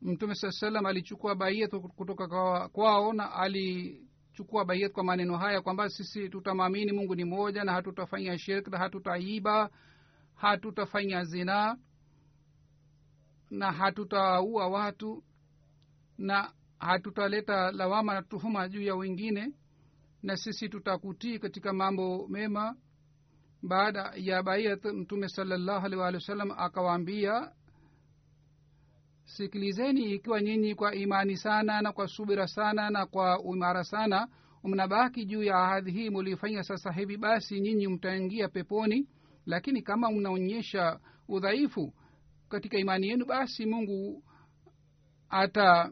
mtume 0.06 0.36
saa 0.36 0.52
salam 0.52 0.86
alichukua 0.86 1.36
baiyat 1.36 1.72
kutoka 1.76 2.28
kwa- 2.28 2.70
kwao 2.70 3.14
na 3.14 3.34
alichukua 3.34 4.66
wakachukua 4.66 4.90
kwa 4.90 5.04
maneno 5.04 5.38
haya 5.38 5.62
kwamba 5.62 5.90
sisi 5.90 6.30
tutamwamini 6.30 6.92
mungu 6.92 7.16
ni 7.16 7.24
moja 7.26 7.64
na 7.64 7.72
hatutafanya 7.74 8.38
shirk 8.38 8.68
na 8.68 8.78
hatutaiba 8.78 9.70
hatutafanya 10.36 11.24
zinaa 11.24 11.76
na 13.50 13.72
hatutaua 13.72 14.68
watu 14.68 15.24
na 16.18 16.54
hatutaleta 16.80 17.72
lawama 17.72 18.14
na 18.14 18.22
tuhuma 18.22 18.70
juu 18.70 18.82
ya 18.82 18.96
wengine 18.96 19.54
na 20.24 20.38
sisi 20.38 20.70
tutakutii 20.70 21.40
katika 21.40 21.74
mambo 21.74 22.28
mema. 22.28 22.76
Baada 23.64 24.14
ya 24.16 24.44
baiat 24.44 24.86
mtume 24.86 25.28
salallahu 25.30 25.86
alih 25.86 26.00
walih 26.00 26.22
wa 26.22 26.28
sallam 26.28 26.52
akawaambia 26.52 27.52
sikilizeni 29.26 30.12
ikiwa 30.12 30.42
nyinyi 30.42 30.76
kwa 30.76 30.96
imani 30.96 31.38
sana 31.38 31.82
na 31.82 31.92
kwa 31.92 32.08
subira 32.08 32.48
sana 32.48 32.90
na 32.90 33.06
kwa 33.06 33.42
imara 33.54 33.84
sana 33.84 34.28
mnabaki 34.64 35.26
juu 35.26 35.44
ya 35.44 35.56
ahadi 35.56 35.92
hii 35.92 36.10
mulifanya 36.10 36.64
sasa 36.64 36.92
hivi 36.92 37.18
basi 37.18 37.60
nyinyi 37.60 37.88
mtaingia 37.88 38.48
peponi. 38.50 39.08
Lakini 39.46 39.82
kama 39.82 40.12
mnaonyesha 40.12 41.00
udhaifu 41.28 41.94
katika 42.50 42.78
imani 42.78 43.08
yenu 43.08 43.26
basi 43.26 43.66
mungu 43.66 44.24
ata 45.30 45.92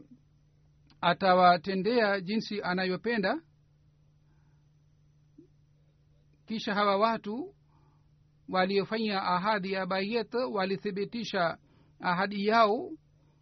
atawatendea 1.00 2.20
jinsi 2.20 2.62
anayopenda. 2.62 3.40
Kisha 6.46 6.74
hawa 6.74 6.96
watu 6.96 7.54
waliofanya 8.48 9.22
ahadi 9.22 9.72
ya 9.72 9.86
bayet 9.86 10.34
walithibitisha 10.34 11.58
ahadi 12.00 12.46
yao 12.46 12.90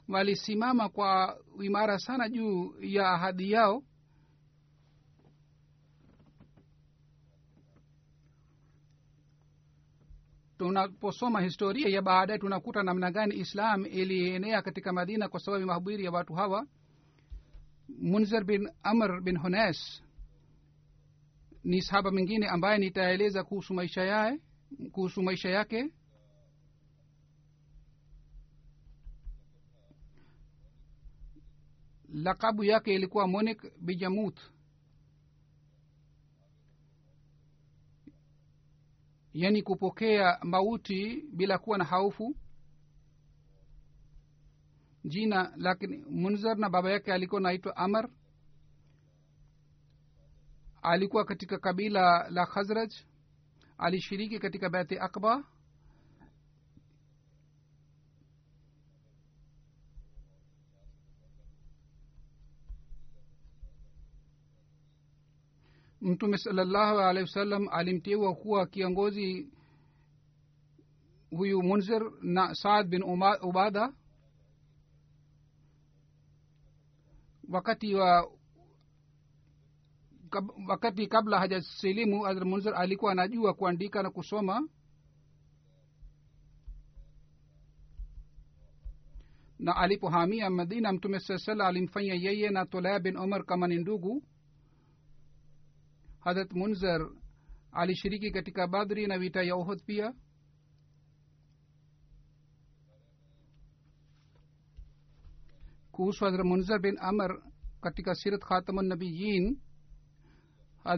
walisimama 0.09 0.88
kwa 0.88 1.38
imara 1.62 1.99
sana 1.99 2.29
juu 2.29 2.75
ya 2.81 3.09
ahadi 3.11 3.51
yao. 3.53 3.83
Tunaposoma 10.59 11.41
historia 11.41 11.88
ya 11.88 12.03
baadaye 12.03 12.38
tunakuta 12.38 12.83
namna 12.83 13.11
gani 13.11 13.35
islam 13.37 13.87
ilienea 13.87 14.62
katika 14.62 14.93
madina 14.93 15.29
kwa 15.29 15.41
sababu 15.41 15.67
mahubiri 15.67 16.05
ya 16.05 16.11
watu 16.11 16.35
hawa. 16.35 16.67
Munzir 17.99 18.45
bin 18.45 18.71
amr 18.83 19.21
bin 19.21 19.37
hunes 19.38 20.03
ni 21.65 21.83
sahaba 21.83 22.11
mwingine 22.11 22.49
ambaye 22.49 22.79
nitaeleza 22.79 23.45
kuhusu 23.45 23.75
maisha 23.75 24.03
yae 24.05 24.41
kuhusu 24.93 25.23
maisha 25.23 25.49
yake 25.49 25.91
lakabu 32.12 32.64
yake 32.64 32.94
ilikuwa 32.94 33.29
monik 33.29 33.72
bijamut 33.81 34.40
yani 39.35 39.62
kupokea 39.62 40.38
mauti 40.42 41.25
bila 41.33 41.59
kuwa 41.59 41.79
na 41.79 41.85
haufu. 41.85 42.37
Jina 45.05 45.53
lakini 45.57 45.96
munzar 46.11 46.59
na 46.59 46.70
baba 46.70 46.90
yake 46.90 47.12
alikuwa 47.12 47.40
naitwa 47.40 47.77
amar. 47.77 48.11
Alikuwa 50.83 51.25
katika 51.25 51.59
kabila 51.59 52.29
la 52.31 52.46
khazraj. 52.46 52.92
Alishiriki 53.79 54.38
katika 54.38 54.70
bethi 54.70 54.98
akba 54.98 55.44
mtume 66.03 66.38
salallahu 66.38 66.99
alehi 66.99 67.25
wasallam 67.25 67.69
alimteua 67.69 68.35
kuwa 68.35 68.67
kiongozi 68.67 69.51
huyu 71.31 71.62
munzir 71.62 72.12
na 72.23 72.55
saad 72.55 72.88
bin 72.88 73.03
ubada. 73.43 73.93
Wakati 77.49 77.95
wa 77.95 78.31
kab, 80.31 80.51
wakati 80.69 81.07
kabla 81.07 81.38
hajasilimu 81.38 82.23
hazrat 82.23 82.45
munzir 82.49 82.75
alikuwa 82.75 83.12
anajua 83.12 83.55
kuandika 83.55 84.03
na 84.03 84.11
kusoma. 84.11 84.69
Na 89.59 89.77
alipohamia 89.77 90.51
madina 90.51 90.93
mtume 90.93 91.21
saa 91.21 91.38
sala 91.38 91.67
alimfanya 91.67 92.15
yeye 92.15 92.51
na 92.51 92.67
tolaya 92.67 93.01
bin 93.01 93.17
umar 93.17 93.45
kama 93.45 93.67
ni 93.69 93.77
ndugu 93.77 94.23
hadrat 96.25 96.53
munzar 96.53 97.01
alishiriki 97.73 98.31
katika 98.31 98.67
badri 98.67 99.07
na 99.07 99.19
vita 99.19 99.43
ya 99.43 99.57
uhud 99.57 99.83
pia? 99.87 100.15
Kuhusu 105.93 106.25
hadrat 106.25 106.45
munzar 106.47 106.81
bin 106.81 106.97
amr 107.01 107.43
katika 107.83 108.15
sirat 108.15 108.41
khatamunabiyin 108.41 109.59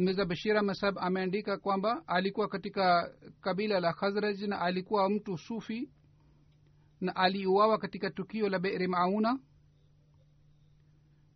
mirza 0.01 0.25
bashir 0.25 0.63
masab 0.63 0.99
ameandika 0.99 1.59
kwamba 1.59 2.03
alikuwa 2.07 2.49
katika 2.49 3.11
kabila 3.41 3.81
la 3.81 3.93
khazraj 3.93 4.43
na 4.43 4.61
alikuwa 4.61 5.11
mtu 5.11 5.39
sufi 5.39 5.91
na 7.01 7.17
aliuawa 7.17 7.79
katika 7.79 8.11
tukio 8.11 8.49
la 8.49 8.59
beri 8.59 8.87
mauna 8.89 9.39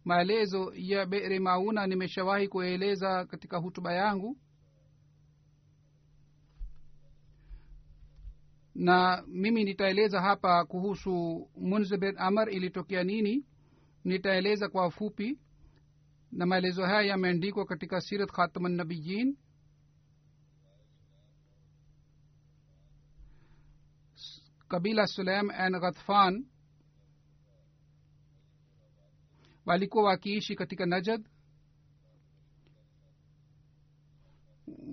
maelezo 0.09 0.73
ya 0.75 1.07
bere 1.07 1.38
mauna 1.38 1.87
nimeshawahi 1.87 2.49
kueleza 2.49 3.27
katika 3.27 3.57
hutuba 3.59 3.92
yangu. 3.94 4.37
Na 8.75 9.25
mimi 9.27 9.64
nitaeleza 9.64 10.21
hapa 10.21 10.64
kuhusu 10.64 11.12
munzi 11.57 11.97
bin 11.97 12.14
amar 12.18 12.51
ilitokea 12.51 13.05
nini. 13.05 13.44
Nitaeleza 14.05 14.68
kwa 14.68 14.90
fupi 14.90 15.38
na 16.33 16.47
maelezo 16.47 16.85
haya 16.87 17.03
yameandikwa 17.03 17.64
katika 17.66 18.01
sirat 18.01 18.31
khatamnabiyin 18.33 19.37
kabila 24.68 25.07
sulaim 25.07 25.51
an 25.51 25.73
ghatfan 25.81 26.47
walikuwa 29.68 30.04
wakiishi 30.04 30.54
katika 30.57 30.87
najad 30.87 31.28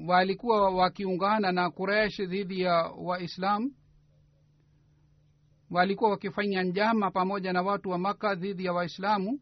walikuwa 0.07 0.69
wakiungana 0.69 1.51
na 1.51 1.69
kuresh 1.71 2.21
dhidi 2.21 2.61
ya 2.61 2.73
waislam 2.83 3.71
walikuwa 5.69 6.09
wakifanya 6.09 6.63
njama 6.63 7.11
pamoja 7.11 7.53
na 7.53 7.61
watu 7.61 7.89
wa 7.89 7.97
maka 7.97 8.35
dhidi 8.35 8.65
ya 8.65 8.73
waislamu 8.73 9.39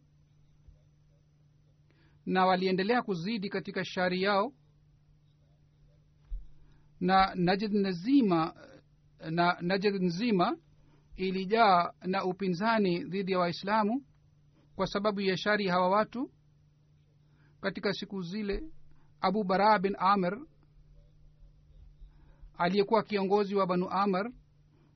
na 2.26 2.46
waliendelea 2.46 3.02
kuzidi 3.02 3.50
katika 3.50 3.86
shari 3.86 4.22
yao. 4.22 4.54
Na 7.00 7.36
najd 7.36 7.74
nzima 7.74 8.54
na 9.32 9.58
najd 9.62 9.86
nzima 10.02 10.58
ilijaa 11.16 11.92
na 12.06 12.26
upinzani 12.26 13.04
dhidi 13.04 13.32
ya 13.32 13.40
waislamu 13.40 14.04
kwa 14.76 14.88
sababu 14.88 15.22
ya 15.22 15.38
shari 15.38 15.68
hawa 15.68 15.90
watu? 15.90 16.32
Katika 17.62 17.94
siku 17.94 18.22
zile 18.22 18.64
abu 19.22 19.44
baraa 19.44 19.80
bin 19.80 19.96
amr 20.00 20.40
aliyekuwa 22.58 23.04
kiongozi 23.04 23.56
wa 23.56 23.68
banu 23.68 23.90
amr 23.90 24.32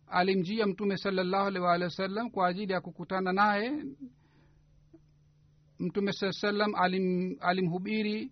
alimjia 0.08 0.68
mtume 0.68 0.98
salallahu 0.98 1.48
alih 1.48 1.62
waalihi 1.62 1.84
wasallam 1.86 2.30
kwa 2.30 2.48
ajili 2.48 2.74
ya 2.74 2.82
kukutana 2.82 3.34
naye. 3.34 3.84
Mtume 5.80 6.12
saa 6.13 6.32
salam 6.32 6.76
alim, 6.76 7.38
alimhubiri 7.40 8.32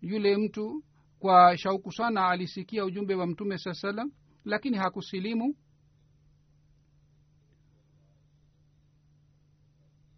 yule 0.00 0.36
mtu 0.36 0.84
kwa 1.18 1.58
shauku 1.58 1.92
sana 1.92 2.28
alisikia 2.28 2.84
ujumbe 2.84 3.14
wa 3.14 3.26
mtume 3.26 3.58
saa 3.58 3.72
salam 3.74 4.12
lakini 4.44 4.76
hakusilimu 4.76 5.54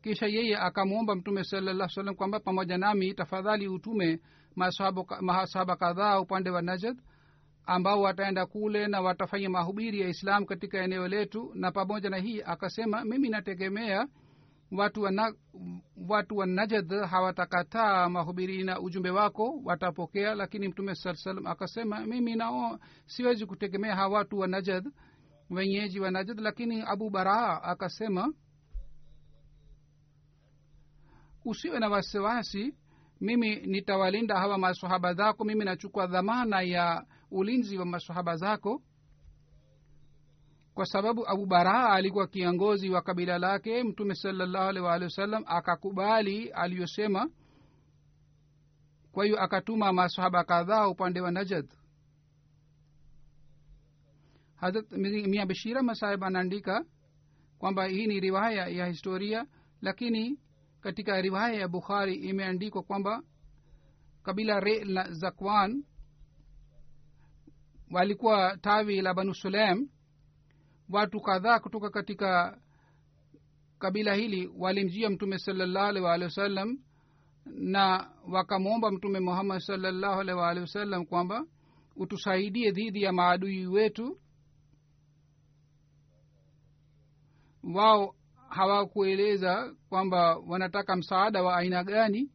kisha 0.03 0.27
yeye 0.27 0.57
akamwomba 0.57 1.15
mtume 1.15 1.45
salallah 1.45 1.89
salam 1.89 2.15
kwamba 2.15 2.41
pamoja 2.41 2.79
nami 2.79 3.15
tafadhali 3.15 3.69
utume 3.69 4.21
masahaba 5.21 5.77
kadhaa 5.77 6.21
upande 6.21 6.51
wa 6.51 6.63
najad 6.63 6.97
ambao 7.67 8.01
wataenda 8.03 8.47
kule 8.47 8.87
na 8.89 9.01
watafanya 9.01 9.51
mahubiri 9.51 10.01
ya 10.01 10.09
islam 10.09 10.45
katika 10.45 10.79
eneo 10.79 11.09
letu. 11.09 11.51
Na 11.55 11.73
pamoja 11.73 12.11
na 12.11 12.17
hii 12.17 12.43
akasema 12.45 13.05
mimi 13.05 13.29
nategemea 13.29 14.07
watu 14.73 15.03
wa, 15.03 15.11
na, 15.11 15.35
watu 16.09 16.37
wa 16.37 16.47
najad 16.47 17.05
hawatakataa 17.11 18.09
mahubiri 18.09 18.65
na 18.65 18.81
ujumbe 18.81 19.11
wako 19.11 19.61
watapokea. 19.65 20.35
Lakini 20.35 20.69
mtume 20.69 20.95
saa 20.95 21.15
salam 21.15 21.47
akasema 21.47 22.07
mimi 22.07 22.37
nao 22.37 22.79
siwezi 23.07 23.47
kutegemea 23.47 23.97
hawa 23.97 24.19
watu 24.19 24.39
wa 24.39 24.47
najad 24.49 24.89
wenyeji 25.51 26.01
wa 26.01 26.11
najad 26.11 26.41
lakini 26.41 26.83
abu 26.87 27.11
baraa 27.11 27.63
akasema 27.63 28.33
usiwe 31.45 31.79
na 31.79 31.89
wasiwasi. 31.89 32.75
Mimi 33.21 33.57
nitawalinda 33.57 34.39
hawa 34.39 34.59
masahaba 34.59 35.15
zako. 35.15 35.45
Mimi 35.45 35.65
nachukua 35.65 36.07
dhamana 36.07 36.61
ya 36.63 37.07
ulinzi 37.31 37.79
wa 37.79 37.85
masahaba 37.87 38.37
zako. 38.37 38.83
Kwa 40.75 40.87
sababu 40.87 41.29
abu 41.29 41.47
baraa 41.47 41.89
alikuwa 41.93 42.27
kiongozi 42.27 42.91
wa 42.91 43.03
kabila 43.03 43.39
lake 43.39 43.83
mtume 43.83 44.15
salallahu 44.15 44.69
alaihi 44.69 44.87
waalihi 44.87 45.05
wasallam 45.05 45.45
akakubali 45.47 46.49
aliyosema. 46.49 47.31
Kwa 49.13 49.25
hiyo 49.25 49.41
akatuma 49.43 49.93
masahaba 49.93 50.45
kadhaa 50.45 50.89
upande 50.89 51.21
wa 51.21 51.31
najad 51.31 51.69
harat 54.57 54.93
mia 55.27 55.47
bishira 55.47 55.83
masahib 55.83 56.25
anaandika 56.25 56.85
kwamba 57.59 57.87
hii 57.87 58.07
ni 58.07 58.21
riwaya 58.21 58.67
ya 58.69 58.87
historia 58.87 59.47
lakini 59.81 60.39
katika 60.83 61.21
riwaya 61.21 61.61
ya 61.61 61.69
bukhari 61.69 62.15
imeandikwa 62.15 62.83
kwamba 62.83 63.23
kabila 64.23 64.61
re 64.61 64.85
la 64.85 65.13
zakwan 65.13 65.85
walikuwa 67.91 68.57
tawi 68.57 69.01
la 69.03 69.15
banu 69.15 69.35
sulem 69.35 69.89
watu 70.89 71.21
kadhaa 71.21 71.59
kutoka 71.61 71.91
katika 71.91 72.59
kabila 73.79 74.15
hili 74.15 74.51
walimjia 74.59 75.11
mtume 75.11 75.39
salallahu 75.39 76.05
waalihi 76.05 76.25
wasallam 76.25 76.79
na 77.47 78.11
wakamwomba 78.29 78.91
mtume 78.91 79.21
muhammad 79.21 79.61
salallahu 79.61 80.19
waalihi 80.39 80.61
wasallam 80.61 81.07
kwamba 81.07 81.47
utusaidie 81.97 82.71
dhidi 82.71 83.03
ya 83.03 83.13
maadui 83.13 83.67
wetu. 83.67 84.19
Wao 87.75 88.15
hawakueleza 88.55 89.75
kwamba 89.89 90.37
wanataka 90.37 90.97
msaada 90.97 91.43
wa 91.43 91.57
aina 91.57 91.85
gani 91.85 92.31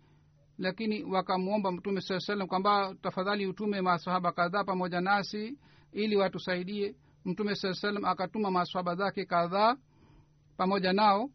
lakini 0.58 1.04
wakamwomba 1.04 1.72
mtume 1.72 2.02
saa 2.02 2.20
salam 2.20 2.48
kwamba 2.48 2.96
tafadhali 3.02 3.48
utume 3.48 3.82
masahaba 3.82 4.32
kadhaa 4.32 4.64
pamoja 4.64 5.02
nasi 5.02 5.58
ili 5.92 6.16
watusaidie. 6.16 6.96
Mtume 7.26 7.56
saa 7.56 7.74
salam 7.74 8.06
akatuma 8.06 8.52
masahaba 8.52 8.96
zake 8.96 9.26
kadhaa 9.26 9.78
pamoja 10.58 10.94
nao. 10.94 11.30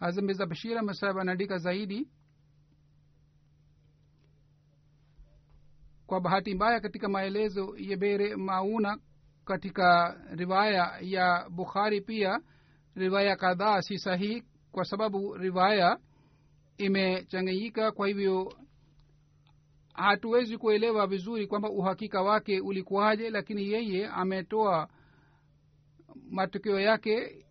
Hazmiza 0.00 0.46
bashira 0.46 0.82
masahaba 0.82 1.20
anaandika 1.20 1.58
zaidi 1.58 2.08
kwa 6.06 6.20
bahati 6.20 6.54
mbaya 6.54 6.80
katika 6.80 7.08
maelezo 7.08 7.74
ya 7.78 7.96
bere 7.96 8.36
mauna 8.36 8.98
katika 9.44 10.16
riwaya 10.30 10.98
ya 11.00 11.48
bukhari 11.50 12.00
pia 12.00 12.40
riwaya 12.94 13.36
kadhaa 13.36 13.82
si 13.82 13.98
sahihi 13.98 14.42
kwa 14.72 14.84
sababu 14.84 15.34
riwaya 15.34 15.98
imechanganyika. 16.78 17.92
Kwa 17.92 18.08
hivyo 18.08 18.52
hatuwezi 19.94 20.58
kuelewa 20.58 21.06
vizuri 21.06 21.46
kwamba 21.46 21.70
uhakika 21.70 22.22
wake 22.22 22.60
ulikuwaje 22.60 23.30
lakini 23.30 23.72
yeye 23.72 24.08
ametoa 24.08 24.88
matokeo 26.30 26.80
yake 26.80 27.46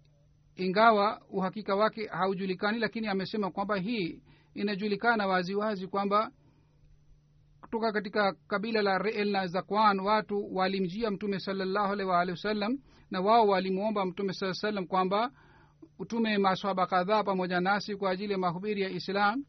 ingawa 0.55 1.21
uhakika 1.29 1.75
wake 1.75 2.07
haujulikani 2.07 2.79
lakini 2.79 3.07
amesema 3.07 3.51
kwamba 3.51 3.75
hii 3.75 4.21
inajulikana 4.53 5.27
waziwazi 5.27 5.87
kwamba 5.87 6.31
kutoka 7.75 7.91
katika 7.93 8.33
kabila 8.47 8.81
la 8.81 8.97
reel 8.97 9.31
na 9.31 9.47
zakwan 9.47 9.99
watu 9.99 10.55
walimjia 10.55 11.11
mtume 11.11 11.39
salallahu 11.39 11.93
alaihi 11.93 12.09
waalihi 12.11 12.31
wasallam 12.31 12.77
na 13.11 13.21
wao 13.21 13.47
walimwomba 13.47 14.05
mtume 14.05 14.33
saa 14.33 14.53
salam 14.53 14.87
kwamba 14.87 15.31
utume 15.99 16.37
maswaba 16.37 16.87
kadhaa 16.87 17.23
pamoja 17.23 17.59
nasi 17.59 17.95
kwa 17.95 18.11
ajili 18.11 18.31
ya 18.31 18.37
mahubiri 18.37 18.81
ya 18.81 18.89
islam. 18.89 19.45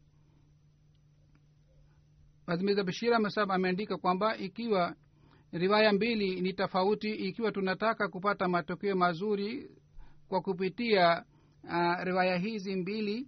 Hazmiza 2.47 2.83
bashira 2.83 3.19
masab 3.19 3.51
ameandika 3.51 3.97
kwamba 3.97 4.37
ikiwa 4.37 4.95
riwaya 5.51 5.93
mbili 5.93 6.41
ni 6.41 6.53
tofauti 6.53 7.09
ikiwa 7.11 7.51
tunataka 7.51 8.07
kupata 8.07 8.47
matokeo 8.47 8.95
mazuri 8.95 9.71
kwa 10.27 10.41
kupitia 10.41 11.25
uh, 11.63 12.03
riwaya 12.03 12.37
hizi 12.37 12.75
mbili 12.75 13.27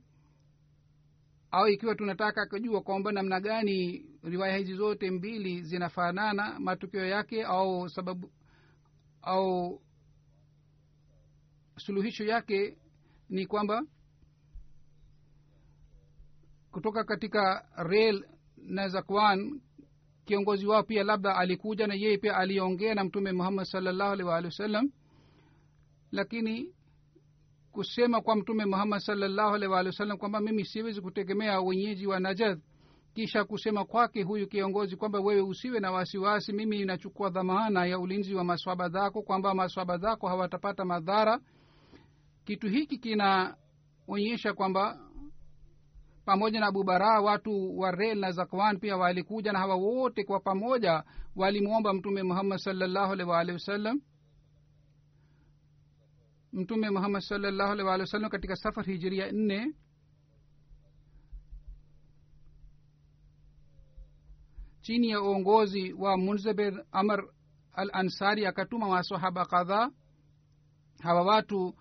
au 1.52 1.68
ikiwa 1.68 1.96
tunataka 1.96 2.46
kujua 2.46 2.82
kwamba 2.82 3.12
namna 3.12 3.40
gani 3.40 4.09
riwaya 4.24 4.58
hizi 4.58 4.74
zote 4.76 5.12
mbili 5.12 5.62
zinafanana 5.62 6.60
matukio 6.60 7.06
yake 7.06 7.44
au 7.44 7.90
sababu 7.90 8.32
au 9.22 9.82
suluhisho 11.78 12.26
yake 12.26 12.78
ni 13.30 13.46
kwamba 13.46 13.84
kutoka 16.72 17.04
katika 17.04 17.68
rel 17.76 18.26
na 18.58 18.88
zakwan 18.88 19.62
kiongozi 20.26 20.66
wao 20.68 20.84
pia 20.84 21.04
labda 21.04 21.36
alikuja 21.36 21.88
na 21.88 21.94
yeye 21.94 22.18
pia 22.18 22.38
aliongea 22.38 22.96
na 22.96 23.04
mtume 23.04 23.32
muhammad 23.32 23.66
salllahu 23.66 24.12
alih 24.12 24.26
waalihi 24.26 24.46
wasallam 24.48 24.92
lakini 26.12 26.74
kusema 27.72 28.22
kwa 28.22 28.36
mtume 28.36 28.66
muhammad 28.66 29.00
salllahu 29.00 29.56
alih 29.56 29.70
waalihi 29.72 29.88
wasallam 29.94 30.18
kwamba 30.18 30.40
mimi 30.40 30.66
siwezi 30.66 31.02
kutegemea 31.02 31.62
wenyeji 31.62 32.08
wa 32.08 32.20
najad 32.20 32.62
kisha 33.13 33.43
kusema 33.43 33.86
kwake 33.86 34.24
huyu 34.24 34.48
kiongozi 34.48 34.95
kwamba 34.95 35.19
wewe 35.19 35.41
usiwe 35.41 35.80
na 35.80 35.91
wasiwasi 35.91 36.54
mimi 36.54 36.80
inachukua 36.80 37.30
dhamana 37.30 37.86
ya 37.86 38.00
ulinzi 38.00 38.36
wa 38.36 38.43
maswaba 38.43 38.89
zako 38.89 39.22
kwamba 39.22 39.54
maswaba 39.56 39.98
zako 39.98 40.28
hawatapata 40.28 40.86
madhara. 40.86 41.39
Kitu 42.45 42.67
hiki 42.67 42.98
kinaonyesha 42.98 44.54
kwamba 44.56 45.00
pamoja 46.26 46.60
na 46.60 46.67
abubara 46.67 47.22
watu 47.22 47.78
wa 47.80 47.91
rel 47.91 48.19
na 48.19 48.32
zakwan 48.32 48.80
pia 48.80 48.98
walikuja 48.98 49.52
na 49.52 49.60
hawa 49.60 49.76
wote 49.76 50.24
kwa 50.24 50.39
pamoja 50.39 51.04
walimwomba 51.36 51.93
mtume 51.93 52.24
muhammad 52.24 52.58
salllahu 52.60 53.13
alih 53.13 53.28
waalihi 53.28 53.54
wasallam. 53.54 54.02
Mtume 56.54 56.89
muhammad 56.89 57.22
salllahu 57.22 57.72
alih 57.72 57.86
waalihi 57.86 58.02
wasallam 58.02 58.30
katika 58.30 58.56
safar 58.56 58.86
hijiria 58.86 59.32
nne 59.32 59.74
chini 64.82 65.10
ya 65.10 65.22
uongozi 65.22 65.94
wa 65.94 66.18
munzabir 66.18 66.86
amr 66.92 67.24
al 67.74 67.89
ansari 67.94 68.46
akatuma 68.46 68.89
masahaba 68.89 69.46
kadhaa. 69.46 69.92
Hawa 71.00 71.22
watu 71.22 71.76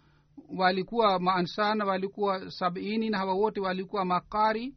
walikuwa 0.56 1.18
maansar 1.18 1.74
na 1.76 1.84
walikuwa 1.84 2.50
sabini 2.50 3.10
na 3.10 3.18
hawa 3.18 3.34
wote 3.34 3.60
walikuwa 3.60 4.04
makari. 4.04 4.74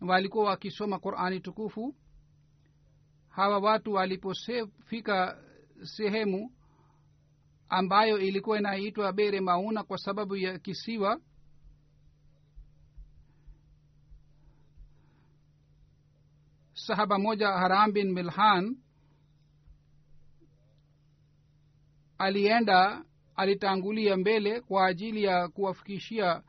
Walikuwa 0.00 0.44
wakisoma 0.44 0.98
qurani 0.98 1.40
tukufu. 1.40 1.94
Hawa 3.28 3.58
watu 3.58 3.92
walipofika 3.92 5.38
sehemu 5.82 6.52
ambayo 7.68 8.18
ilikuwa 8.18 8.58
inaitwa 8.58 9.12
bere 9.12 9.40
mauna 9.40 9.82
kwa 9.84 9.98
sababu 9.98 10.36
ya 10.36 10.58
kisiwa 10.58 11.20
sahaba 16.88 17.18
moja 17.18 17.48
haram 17.48 17.92
bin 17.92 18.12
milhan 18.12 18.76
alienda 22.18 23.04
alitangulia 23.36 24.16
mbele 24.16 24.60
kwa 24.60 24.86
ajili 24.86 25.22
ya 25.24 25.48
kuwafikishia 25.48 26.42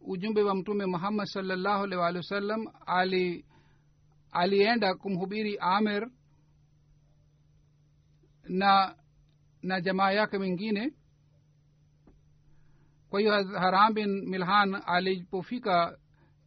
ujumbe 0.00 0.42
wa 0.42 0.54
mtume 0.54 0.86
muhammad 0.86 1.26
salllahu 1.26 1.84
alih 1.84 1.98
walih 1.98 2.16
wasallam 2.16 2.66
ali 2.86 3.44
alienda 4.32 4.94
kumhubiri 4.94 5.58
amir 5.60 6.10
na 8.48 8.94
na 9.62 9.80
jamaa 9.80 10.10
yake 10.10 10.38
mingine. 10.38 10.92
Kwa 13.10 13.20
hiyo 13.20 13.32
haram 13.58 13.94
bin 13.94 14.28
milhan 14.28 14.82
alipofika 14.86 15.98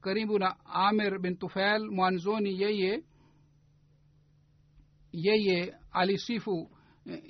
karibu 0.01 0.39
na 0.39 0.65
amir 0.65 1.19
bin 1.19 1.37
tufail 1.37 1.89
mwanzoni 1.91 2.61
yeye 2.61 3.03
yeye 5.13 5.75
alisifu 5.91 6.69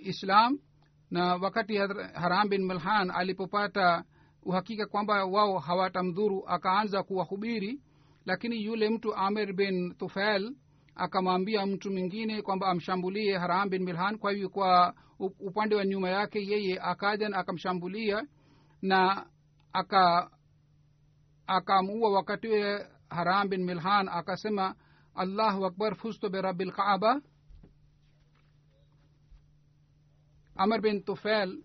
islam 0.04 0.60
na 1.12 1.36
wakati 1.36 1.78
haram 2.14 2.50
bin 2.50 2.66
milhan 2.68 3.12
alipopata 3.12 4.04
uhakika 4.44 4.86
kwamba 4.86 5.26
wao 5.26 5.60
hawatamdhuru 5.60 6.44
akaanza 6.48 7.04
kuwahubiri. 7.04 7.82
Lakini 8.26 8.64
yule 8.64 8.90
mtu 8.90 9.16
amir 9.16 9.54
bin 9.54 9.96
tufail 9.96 10.56
akamwambia 10.96 11.66
mtu 11.66 11.92
mwingine 11.92 12.42
kwamba 12.42 12.68
amshambulie 12.68 13.38
haram 13.38 13.70
bin 13.70 13.84
milhan. 13.84 14.18
Kwa 14.18 14.32
hivyo 14.32 14.50
kwa 14.50 14.94
upande 15.20 15.76
wa 15.76 15.86
nyuma 15.86 16.10
yake 16.10 16.48
yeye 16.48 16.80
akaja 16.82 17.30
na 17.30 17.38
akamshambulia 17.38 18.28
na 18.82 19.26
aka 19.74 20.30
akamuua 21.48 22.12
wakati 22.12 22.48
ule 22.48 22.88
haram 23.10 23.50
bin 23.50 23.64
milhan 23.66 24.08
akasema 24.10 24.76
allahu 25.16 25.66
akbar 25.66 25.96
fusto 25.96 26.30
berabi 26.30 26.72
amr 30.56 30.82
bin 30.82 31.04
tufel 31.04 31.64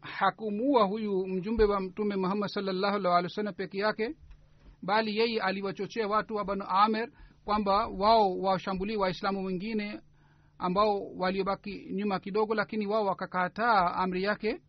hakumuua 0.00 0.84
huyu 0.84 1.26
mjumbe 1.26 1.64
wa 1.64 1.80
mtume 1.80 2.16
muhammad 2.16 2.48
salllahu 2.48 3.08
alih 3.08 3.30
wa 3.44 3.52
peke 3.52 3.78
yake 3.78 4.16
bali 4.82 5.16
yeye 5.16 5.40
aliwachochea 5.40 6.08
watu 6.08 6.34
wa 6.34 6.44
banu 6.44 6.64
amer 6.68 7.10
kwamba 7.44 7.86
wao 7.86 8.38
washambulie 8.38 8.96
waislamu 8.96 9.44
wengine 9.44 10.00
ambao 10.58 11.10
waliobaki 11.16 11.88
nyuma 11.92 12.20
kidogo 12.20 12.54
lakini 12.54 12.86
wao 12.86 13.04
wakakataa 13.04 13.94
amri 13.94 14.22
yake. 14.22 14.62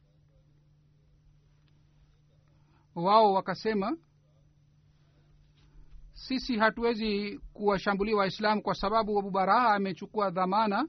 Wao 2.96 3.34
wakasema 3.34 3.98
sisi 6.14 6.58
hatuwezi 6.58 7.40
kuwashambulia 7.54 8.16
waislamu 8.16 8.62
kwa 8.62 8.76
sababu 8.76 9.20
abu 9.20 9.32
baraha 9.32 9.74
amechukua 9.74 10.30
dhamana 10.30 10.88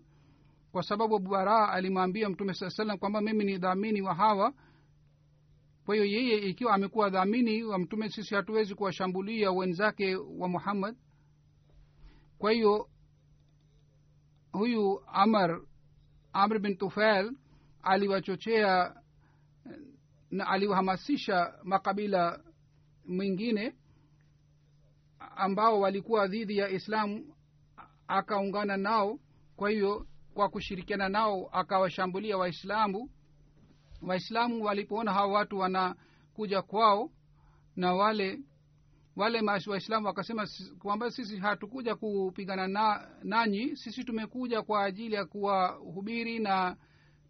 kwa 0.73 0.83
sababu 0.83 1.17
abu 1.17 1.29
baraha 1.29 1.73
alimwambia 1.73 2.29
mtume 2.29 2.55
saa 2.55 2.71
salam 2.71 2.99
kwamba 2.99 3.21
mimi 3.21 3.45
ni 3.45 3.59
dhamini 3.59 4.03
wa 4.03 4.15
hawa. 4.15 4.55
Kwa 5.85 5.95
hiyo 5.95 6.07
yeye 6.07 6.37
ikiwa 6.39 6.75
amekuwa 6.75 7.11
dhamini 7.11 7.63
wa 7.63 7.79
mtume 7.79 8.09
sisi 8.11 8.35
hatuwezi 8.35 8.75
kuwashambulia 8.75 9.51
wenzake 9.53 10.17
wa 10.17 10.49
muhammad. 10.49 10.97
Kwa 12.39 12.53
hiyo 12.53 12.89
huyu 14.53 15.03
amr 15.07 15.63
amr 16.33 16.59
bin 16.59 16.77
tufail 16.77 17.33
aliwachochea 17.83 18.95
na 20.31 20.47
aliwahamasisha 20.47 21.55
makabila 21.65 22.41
mwingine 23.07 23.77
ambao 25.19 25.81
walikuwa 25.81 26.27
dhidi 26.27 26.57
ya 26.59 26.69
islamu 26.69 27.35
akaungana 28.09 28.77
nao. 28.77 29.19
Kwa 29.57 29.71
hiyo 29.71 30.07
kwa 30.39 30.49
kushirikiana 30.49 31.09
nao 31.09 31.49
akawashambulia 31.53 32.37
waislamu. 32.39 33.11
Waislamu 34.03 34.65
walipoona 34.65 35.13
hawa 35.13 35.33
watu 35.33 35.59
wanakuja 35.59 36.63
kwao 36.63 37.11
na 37.77 37.95
wale 37.95 38.41
wale 39.17 39.41
waislamu 39.67 40.07
wakasema 40.07 40.47
kwamba 40.79 41.11
sisi 41.11 41.37
hatukuja 41.39 41.95
kupigana 41.95 42.69
na, 42.69 43.09
nanyi 43.23 43.77
sisi 43.77 44.05
tumekuja 44.05 44.63
kwa 44.63 44.85
ajili 44.85 45.15
ya 45.15 45.25
kuwahubiri 45.25 46.39
na 46.39 46.77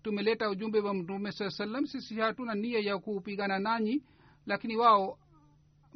tumeleta 0.02 0.50
ujumbe 0.50 0.80
wa 0.80 0.94
mtume 0.94 1.32
saa 1.32 1.50
salam 1.50 1.86
sisi 1.86 2.14
hatuna 2.14 2.54
nia 2.54 2.78
ya 2.80 2.98
kupigana 2.98 3.58
nanyi. 3.58 4.02
Lakini 4.46 4.76
wao 4.76 5.18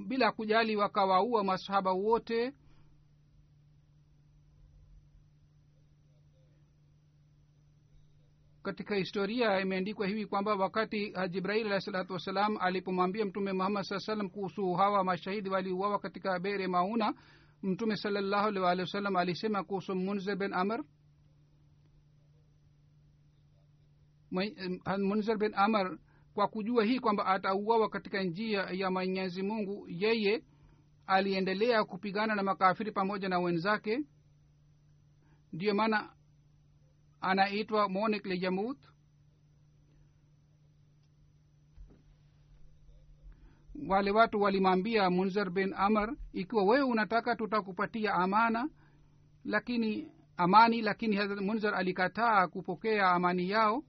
bila 0.06 0.32
kujali 0.32 0.76
wakawaua 0.76 1.44
masahaba 1.44 1.92
wote 1.92 2.54
katika 8.62 8.94
historia 8.94 9.60
imeandikwa 9.60 10.06
hivi 10.06 10.26
kwamba 10.26 10.54
wakati 10.54 11.14
jibrail 11.30 11.66
alahi 11.66 11.80
salatu 11.82 12.12
wassalam 12.12 12.56
alipomwambia 12.60 13.24
mtume 13.24 13.52
muhammad 13.52 13.84
saa 13.84 13.98
salam 14.00 14.30
kuhusu 14.30 14.72
hawa 14.72 15.04
mashahidi 15.04 15.48
waliuawa 15.48 15.98
katika 15.98 16.38
bere 16.38 16.66
mauna 16.66 17.14
mtume 17.62 17.96
salallahu 17.96 18.48
alih 18.48 18.62
waalihi 18.62 18.80
wasallam 18.82 19.16
alisema 19.16 19.64
kuhusu 19.64 19.94
munzir 19.94 20.36
bin 20.36 20.52
amr. 20.52 20.84
Munzir 24.98 25.38
bin 25.38 25.54
amr 25.54 25.98
kwa 26.34 26.48
kujua 26.48 26.84
hii 26.84 26.98
kwamba 27.00 27.26
atauawa 27.26 27.88
katika 27.88 28.22
njia 28.22 28.60
ya 28.62 28.90
mwenyezi 28.90 29.42
mungu 29.42 29.86
yeye 29.88 30.44
aliendelea 31.06 31.84
kupigana 31.84 32.34
na 32.34 32.42
makafiri 32.42 32.92
pamoja 32.92 33.28
na 33.28 33.38
wenzake. 33.38 34.04
Ndiyo 35.52 35.74
maana 35.74 36.12
anaitwa 37.22 37.88
monik 37.88 38.26
lejamut 38.26 38.78
wale 43.88 44.10
watu 44.10 44.40
walimwambia 44.40 45.10
munzer 45.10 45.50
bin 45.50 45.74
amr 45.76 46.16
ikiwa 46.32 46.64
wewe 46.64 46.82
unataka 46.82 47.36
tutakupatia 47.36 48.14
amana. 48.14 48.68
Lakini 49.44 50.12
amani 50.36 50.82
lakini 50.82 51.16
hadrat 51.16 51.40
munzer 51.40 51.74
alikataa 51.74 52.48
kupokea 52.48 53.10
amani 53.10 53.50
yao. 53.50 53.84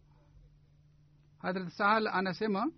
Hadrat 1.38 1.70
sahal 1.70 2.08
anasema 2.08 2.72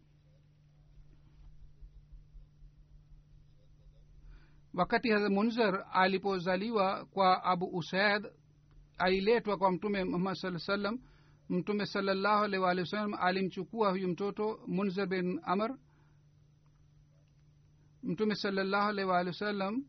wakati 4.74 5.10
hadrat 5.10 5.32
munzer 5.32 5.86
alipozaliwa 5.91 7.06
kwa 7.06 7.44
abu 7.44 7.65
usaid 7.78 8.28
aliletwa 8.98 9.58
kwa 9.58 9.72
mtume 9.72 10.04
muhammad 10.04 10.36
saa 10.36 10.60
salam 10.60 11.00
mtume 11.50 11.86
salallahu 11.86 12.44
alaihi 12.44 12.64
waalihi 12.64 12.82
wasallam 12.82 13.14
alimchukua 13.14 13.90
huyu 13.92 14.08
mtoto 14.08 14.60
munzir 14.68 15.06
bin 15.08 15.40
amr. 15.44 15.78
Mtume 18.04 18.36
salallahu 18.36 18.90
alaihi 18.90 19.10
waalihi 19.10 19.30
wasallam 19.36 19.84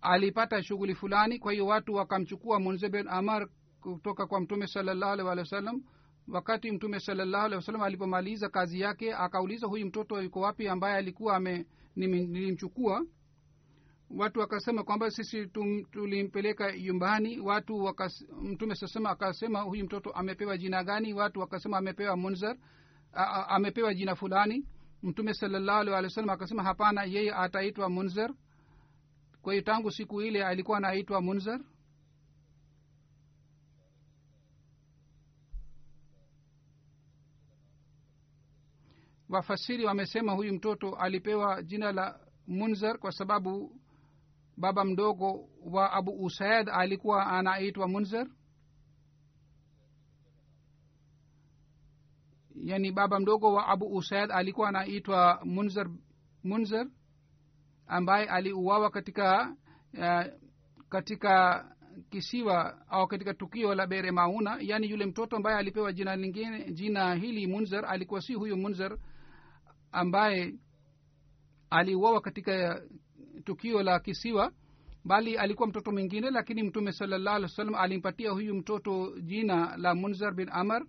alipata 0.00 0.62
shughuli 0.62 0.94
fulani 0.94 1.38
kwa 1.38 1.52
hiyo 1.52 1.66
watu 1.66 1.94
wakamchukua 1.94 2.60
munzir 2.60 2.90
bin 2.90 3.08
amar 3.08 3.48
kutoka 3.80 4.26
kwa 4.26 4.40
mtume 4.40 4.66
salallahu 4.66 5.12
alaihi 5.12 5.26
waalihi 5.28 5.44
wasallam. 5.44 5.82
Wakati 6.28 6.70
mtume 6.72 7.00
salallahu 7.00 7.44
alaihi 7.44 7.56
wasallam 7.56 7.82
alipomaliza 7.82 8.48
kazi 8.48 8.80
yake 8.80 9.14
akauliza 9.14 9.66
huyu 9.66 9.86
mtoto 9.86 10.22
yuko 10.22 10.40
wapi 10.40 10.68
ambaye 10.68 10.96
alikuwa 10.96 11.40
nilimchukua 11.96 13.06
watu 14.10 14.40
wakasema 14.40 14.84
kwamba 14.84 15.10
sisi 15.10 15.46
tulimpeleka 15.92 16.70
yumbani 16.72 17.40
watu 17.40 17.76
wakas, 17.84 18.24
mtume 18.42 18.74
sasema 18.74 19.10
akasema 19.10 19.60
huyu 19.60 19.84
mtoto 19.84 20.10
amepewa 20.10 20.58
jina 20.58 20.84
gani? 20.84 21.14
Watu 21.14 21.40
wakasema 21.40 21.78
amepewa 21.78 22.16
munzar 22.16 22.56
amepewa 23.48 23.94
jina 23.94 24.14
fulani. 24.14 24.66
Mtume 25.02 25.34
salallahu 25.34 25.80
alih 25.80 25.92
walih 25.92 26.06
wasallam 26.10 26.30
akasema 26.30 26.62
hapana 26.62 27.04
yeye 27.04 27.34
ataitwa 27.34 27.88
munzar. 27.88 28.34
Kwa 29.42 29.52
hiyo 29.52 29.64
tangu 29.64 29.90
siku 29.90 30.22
ile 30.22 30.44
alikuwa 30.44 30.78
anaitwa 30.78 31.20
munzar. 31.20 31.60
Wafasiri 39.28 39.84
wamesema 39.84 40.32
huyu 40.32 40.52
mtoto 40.54 40.94
alipewa 40.94 41.62
jina 41.62 41.92
la 41.92 42.20
munzar 42.46 42.98
kwa 42.98 43.12
sababu 43.12 43.80
baba 44.56 44.84
mdogo 44.84 45.48
wa 45.64 45.92
abu 45.92 46.24
usaid 46.24 46.68
alikuwa 46.72 47.26
anaitwa 47.26 47.88
munzer 47.88 48.26
yani 52.54 52.92
baba 52.92 53.20
mdogo 53.20 53.52
wa 53.52 53.66
abu 53.68 53.96
usaid 53.96 54.30
alikuwa 54.32 54.68
anaitwa 54.68 55.40
munzer 55.44 55.90
munzer 56.44 56.86
ambaye 57.86 58.26
aliuawa 58.26 58.90
katika 58.90 59.56
uh, 59.98 60.24
katika 60.88 61.64
kisiwa 62.10 62.86
au 62.88 63.06
katika 63.06 63.34
tukio 63.34 63.74
la 63.74 63.86
bere 63.86 64.10
mauna. 64.10 64.56
Yaani 64.60 64.90
yule 64.90 65.06
mtoto 65.06 65.36
ambaye 65.36 65.56
alipewa 65.58 65.92
jina 65.92 66.16
lingine 66.16 66.72
jina 66.72 67.14
hili 67.14 67.46
munzer 67.46 67.84
alikuwa 67.86 68.20
si 68.20 68.34
huyu 68.34 68.56
munzer 68.56 68.98
ambaye 69.92 70.54
aliuawa 71.70 72.20
katika 72.20 72.82
tukio 73.44 73.82
la 73.82 74.00
kisiwa 74.00 74.52
bali 75.04 75.36
alikuwa 75.36 75.68
mtoto 75.68 75.92
mwingine 75.92 76.30
lakini 76.30 76.62
mtume 76.62 76.92
salallahu 76.92 77.36
alih 77.36 77.48
wa 77.50 77.56
sallam 77.56 77.74
alimpatia 77.74 78.30
huyu 78.30 78.54
mtoto 78.54 79.18
jina 79.20 79.76
la 79.76 79.94
munzar 79.94 80.34
bin 80.34 80.48
amar 80.52 80.86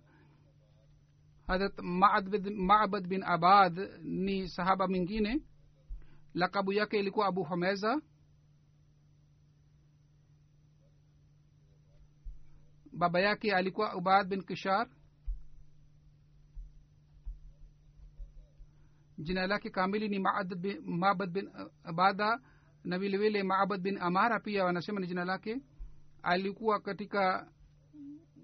harat 1.46 1.78
mabad 2.56 3.06
bin 3.08 3.22
abad 3.22 3.78
ni 4.02 4.48
sahaba 4.48 4.88
mwingine. 4.88 5.42
Lakabu 6.34 6.72
yake 6.72 6.98
ilikuwa 6.98 7.26
abu 7.26 7.44
homeza 7.44 8.00
baba 12.92 13.20
yake 13.20 13.54
alikuwa 13.54 13.94
ubad 13.96 14.28
bin 14.28 14.42
kishar 14.42 14.88
jina 19.18 19.46
lake 19.46 19.70
kamili 19.70 20.08
ni 20.08 20.18
mabad 20.18 21.30
bin 21.32 21.50
abada 21.84 22.40
na 22.84 22.98
vilevile 22.98 23.42
mabad 23.42 23.80
bin 23.80 23.98
amara 23.98 24.40
pia 24.40 24.64
wanasema 24.64 25.00
ni 25.00 25.06
jina 25.06 25.24
lake. 25.24 25.60
Alikuwa 26.22 26.80
katika 26.80 27.48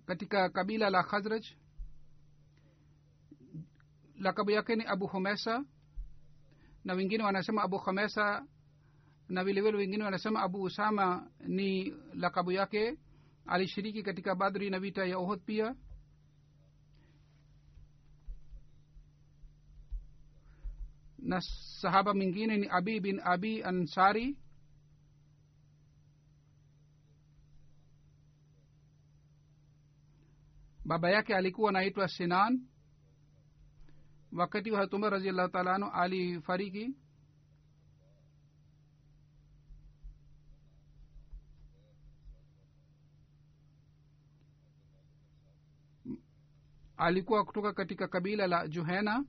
katika 0.07 0.49
kabila 0.49 0.91
la 0.91 1.03
khazraj. 1.03 1.47
Lakabu 4.19 4.51
yake 4.51 4.77
ni 4.77 4.85
abu 4.85 5.07
humesa 5.07 5.65
na 6.85 6.95
wengine 6.95 7.25
wanasema 7.25 7.63
abu 7.63 7.79
khamesa 7.79 8.47
na 9.29 9.45
vile 9.45 9.61
vile 9.61 9.77
wengine 9.79 10.05
wanasema 10.05 10.43
abu 10.43 10.63
usama 10.63 11.31
ni 11.47 11.95
lakabu 12.15 12.53
yake. 12.53 12.99
Alishiriki 13.47 14.03
katika 14.03 14.35
badri 14.35 14.71
na 14.71 14.81
vita 14.81 15.05
ya 15.07 15.19
ohod 15.19 15.41
pia 15.45 15.75
na 21.23 21.41
sahaba 21.81 22.15
mwingine 22.15 22.57
ni 22.57 22.67
abi 22.69 23.01
bin 23.01 23.21
abi 23.25 23.63
ansari. 23.63 24.37
Baba 30.85 31.11
yake 31.11 31.35
alikuwa 31.37 31.71
anaitwa 31.71 32.09
sinan. 32.09 32.61
Wakati 34.33 34.71
wa 34.71 34.79
hatumar 34.81 35.11
raziallahu 35.13 35.49
taala 35.49 35.75
anhu 35.75 35.91
alifariki. 35.93 36.95
Alikuwa 46.97 47.45
kutoka 47.45 47.73
katika 47.73 48.09
kabila 48.09 48.47
la 48.47 48.69
juhena 48.69 49.25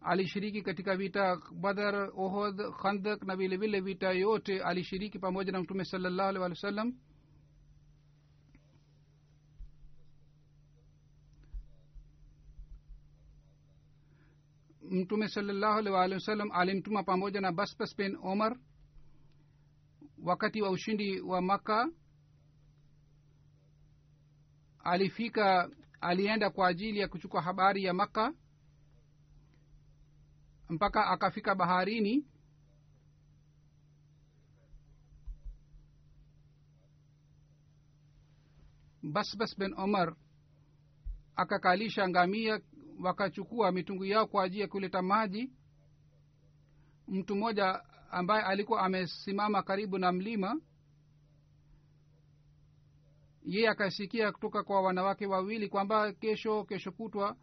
alishiriki 0.00 0.62
katika 0.62 0.96
vita 0.96 1.36
badar 1.60 2.10
ohod 2.16 2.62
khandak 2.82 3.22
na 3.22 3.36
vile 3.36 3.80
vita 3.80 4.12
yote 4.12 4.62
alishiriki 4.62 5.18
pamoja 5.18 5.52
na 5.52 5.60
mtume 5.60 5.84
salallahu 5.84 6.28
alih 6.28 6.40
walih 6.42 6.56
wa 6.56 6.60
sallam 6.70 6.92
mtume 14.90 15.28
salallahu 15.28 15.78
alih 15.78 15.92
waalihi 15.92 16.14
wasallam 16.14 16.50
alimtuma 16.52 17.02
pamoja 17.02 17.40
na 17.40 17.52
basbas 17.52 17.96
bin 17.96 18.16
omar 18.22 18.56
wakati 20.22 20.62
wa 20.62 20.70
ushindi 20.70 21.20
wa 21.20 21.40
makka. 21.42 21.88
Alifika 24.78 25.70
alienda 26.00 26.50
kwa 26.50 26.68
ajili 26.68 26.98
ya 26.98 27.08
kuchukua 27.08 27.42
habari 27.42 27.84
ya 27.84 27.94
makka 27.94 28.32
mpaka 30.68 31.06
akafika 31.06 31.54
baharini. 31.54 32.26
Basbas 39.02 39.58
bin 39.58 39.74
omar 39.76 40.16
akakalisha 41.36 42.08
ngamia 42.08 42.60
wakachukua 43.02 43.72
mitungu 43.72 44.04
yao 44.04 44.26
kwa 44.26 44.44
ajili 44.44 44.60
ya 44.60 44.68
kuleta 44.68 45.02
maji. 45.02 45.52
Mtu 47.08 47.36
mmoja 47.36 47.82
ambaye 48.10 48.42
alikuwa 48.44 48.82
amesimama 48.82 49.62
karibu 49.62 49.98
na 49.98 50.12
mlima 50.12 50.60
yeye 53.48 53.68
akasikia 53.68 54.32
kutoka 54.32 54.62
kwa 54.62 54.80
wanawake 54.82 55.26
wawili 55.26 55.68
kwamba 55.68 56.12
kesho 56.12 56.64
kesho 56.64 56.92
kutwa 56.92 57.36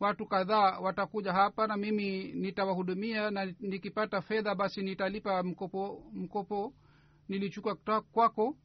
watu 0.00 0.26
kadhaa 0.26 0.78
watakuja 0.78 1.32
hapa 1.32 1.66
na 1.66 1.76
mimi 1.76 2.32
nitawahudumia 2.32 3.30
na 3.30 3.44
nikipata 3.60 4.20
fedha 4.20 4.54
basi 4.54 4.82
nitalipa 4.82 5.42
mkopo 5.42 6.10
mkopo 6.12 6.74
nilichukua 7.28 7.74
kwako. 8.12 8.56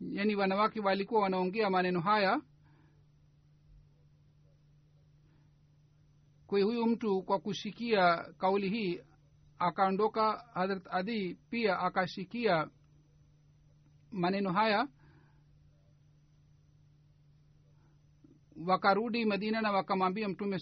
Yaani 0.00 0.36
wanawake 0.36 0.80
walikuwa 0.80 1.22
wanaongea 1.22 1.70
maneno 1.70 2.00
haya. 2.00 2.40
Kwa 6.46 6.60
huyu 6.62 6.86
mtu 6.86 7.22
kwa 7.22 7.38
kusikia 7.38 8.16
kauli 8.38 8.68
hii 8.70 9.00
akaondoka 9.58 10.44
hadrat 10.54 10.86
adhi 10.90 11.34
pia 11.50 11.78
akasikia 11.78 12.68
maneno 14.10 14.52
haya 14.52 14.88
wakarudi 18.66 19.24
madina 19.24 19.60
na 19.60 19.72
wakamwambia 19.72 20.28
mtume 20.28 20.58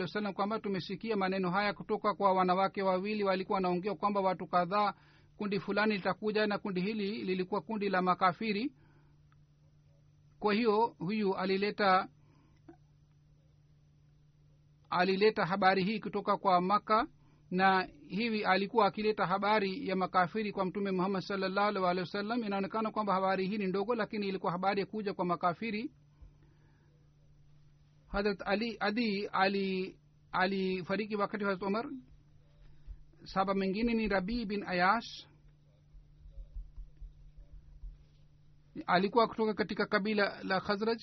wasallam 0.00 0.34
kwamba 0.34 0.58
tumesikia 0.60 1.16
maneno 1.16 1.50
haya 1.50 1.72
kutoka 1.72 2.14
kwa 2.14 2.32
wanawake 2.32 2.82
wawili. 2.82 3.24
Walikuwa 3.24 3.56
wanaongea 3.56 3.94
kwamba 3.94 4.20
watu 4.20 4.46
kadhaa 4.46 4.94
kundi 5.36 5.60
fulani 5.60 5.94
litakuja 5.94 6.46
na 6.46 6.58
kundi 6.58 6.80
hili 6.80 7.24
lilikuwa 7.24 7.60
kundi 7.60 7.88
la 7.88 8.02
makafiri. 8.02 8.72
Kwa 10.38 10.54
hiyo 10.54 10.86
huyu 10.98 11.34
alileta 11.34 12.08
alileta 14.90 15.46
habari 15.46 15.84
hii 15.84 16.00
kutoka 16.00 16.36
kwa 16.36 16.60
makka 16.60 17.06
na 17.50 17.88
hivi 18.08 18.44
alikuwa 18.44 18.86
akileta 18.86 19.26
habari 19.26 19.88
ya 19.88 19.96
makafiri 19.96 20.52
kwa 20.52 20.64
mtume 20.64 20.90
muhammad 20.90 21.22
salllahu 21.22 21.82
walihi 21.82 22.00
wasallam 22.00 22.44
inaonekana 22.44 22.90
kwamba 22.90 23.14
habari 23.14 23.48
hii 23.48 23.58
ni 23.58 23.66
ndogo 23.66 23.94
lakini 23.94 24.28
ilikuwa 24.28 24.52
habari 24.52 24.80
ya 24.80 24.86
kuja 24.86 25.14
kwa 25.14 25.24
makafiri 25.24 25.90
hadrat 28.14 28.40
ali 28.46 28.76
adi 28.80 29.26
ali 29.32 29.96
alifariki 30.32 31.16
wakati 31.16 31.44
wa 31.44 31.50
hazrat 31.50 31.68
umar 31.68 31.86
saba 33.24 33.54
mengine 33.54 33.94
ni 33.94 34.08
rabii 34.08 34.44
bin 34.46 34.62
ayash 34.66 35.26
alikuwa 38.86 39.28
kutoka 39.28 39.54
katika 39.54 39.86
kabila 39.86 40.42
la 40.42 40.60
khazraj. 40.60 41.02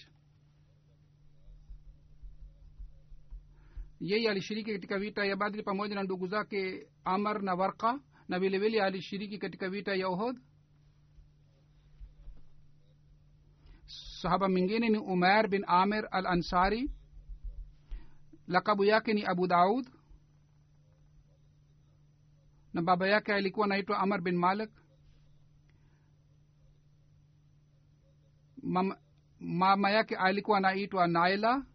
Yeye 4.00 4.30
alishiriki 4.30 4.72
katika 4.74 5.00
vita 5.00 5.26
ya 5.26 5.36
badri 5.36 5.64
pamoja 5.64 5.96
na 5.96 6.04
ndugu 6.04 6.28
zake 6.28 6.88
amar 7.06 7.42
na 7.44 7.54
warka 7.54 8.00
na 8.28 8.40
vilevile 8.40 8.84
alishiriki 8.84 9.38
katika 9.38 9.70
vita 9.70 9.96
ya 9.96 10.08
ohod 10.08 10.38
sahaba 14.22 14.50
mwingine 14.50 14.90
ni 14.90 14.98
umar 14.98 15.48
bin 15.48 15.64
amir 15.68 16.08
al 16.12 16.26
ansari 16.26 16.92
lakabu 18.48 18.84
yake 18.84 19.14
ni 19.14 19.26
abu 19.26 19.48
daud. 19.48 19.90
Na 22.74 22.82
baba 22.82 23.08
yake 23.08 23.34
alikuwa 23.34 23.66
anaitwa 23.66 24.00
amar 24.00 24.22
bin 24.22 24.36
malik. 24.38 24.70
Mama, 28.64 28.98
mama 29.40 29.92
yake 29.92 30.16
alikuwa 30.16 30.58
anaitwa 30.58 31.08
naila. 31.08 31.66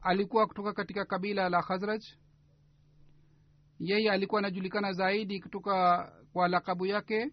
Alikuwa 0.00 0.46
kutoka 0.46 0.72
katika 0.72 1.04
kabila 1.04 1.48
la 1.48 1.62
khazraj. 1.62 2.02
Yeye 3.78 4.10
alikuwa 4.10 4.38
anajulikana 4.38 4.92
zaidi 4.92 5.40
kutoka 5.40 6.04
kwa 6.32 6.48
lakabu 6.48 6.86
yake. 6.86 7.32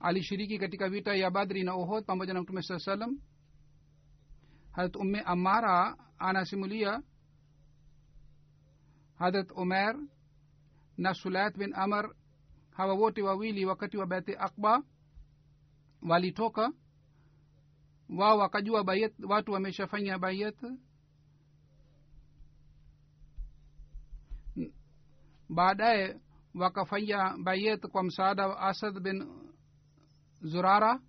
Alishiriki 0.00 0.58
katika 0.58 0.88
vita 0.88 1.14
ya 1.14 1.30
badri 1.30 1.62
na 1.64 1.74
ohod 1.74 2.04
pamoja 2.04 2.34
na 2.34 2.42
mtume 2.42 2.62
saa 2.62 2.78
salam 2.78 3.18
harat 4.74 4.96
umme 4.96 5.20
amara 5.20 5.96
anasimulia 6.18 7.02
harat 9.18 9.50
umer 9.56 9.94
na 10.96 11.14
sulat 11.14 11.56
bin 11.58 11.74
amar 11.74 12.14
hawa 12.76 12.94
wote 12.94 13.22
wawili 13.22 13.64
wakati 13.66 13.96
wa 13.96 14.06
beti 14.06 14.36
akba 14.36 14.82
walitoka 16.02 16.72
wao 18.08 18.38
wakajua 18.38 18.84
bayet 18.84 19.14
watu 19.24 19.52
wameshafanya 19.52 20.18
bayet 20.18 20.56
baadaye 25.48 26.20
wakafanya 26.54 27.36
bayet 27.44 27.86
kwa 27.86 28.02
msaada 28.02 28.46
wa 28.48 28.60
asad 28.60 29.00
bin 29.00 29.26
zurara 30.42 31.00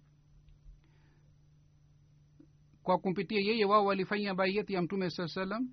kwa 2.85 2.97
kumpitia 2.99 3.39
yeye 3.39 3.65
wao 3.65 3.85
walifanya 3.85 4.33
baiyati 4.35 4.73
ya 4.73 4.81
mtume 4.81 5.09
saa 5.09 5.27
salam. 5.27 5.69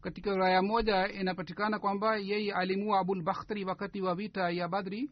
Katika 0.00 0.36
raya 0.36 0.62
moja 0.62 1.08
inapatikana 1.08 1.78
kwamba 1.78 2.16
yeye 2.16 2.52
alimua 2.54 3.00
abulbakhtri 3.00 3.64
wakati 3.64 4.00
wa 4.00 4.14
vita 4.14 4.50
ya 4.50 4.68
badri. 4.68 5.10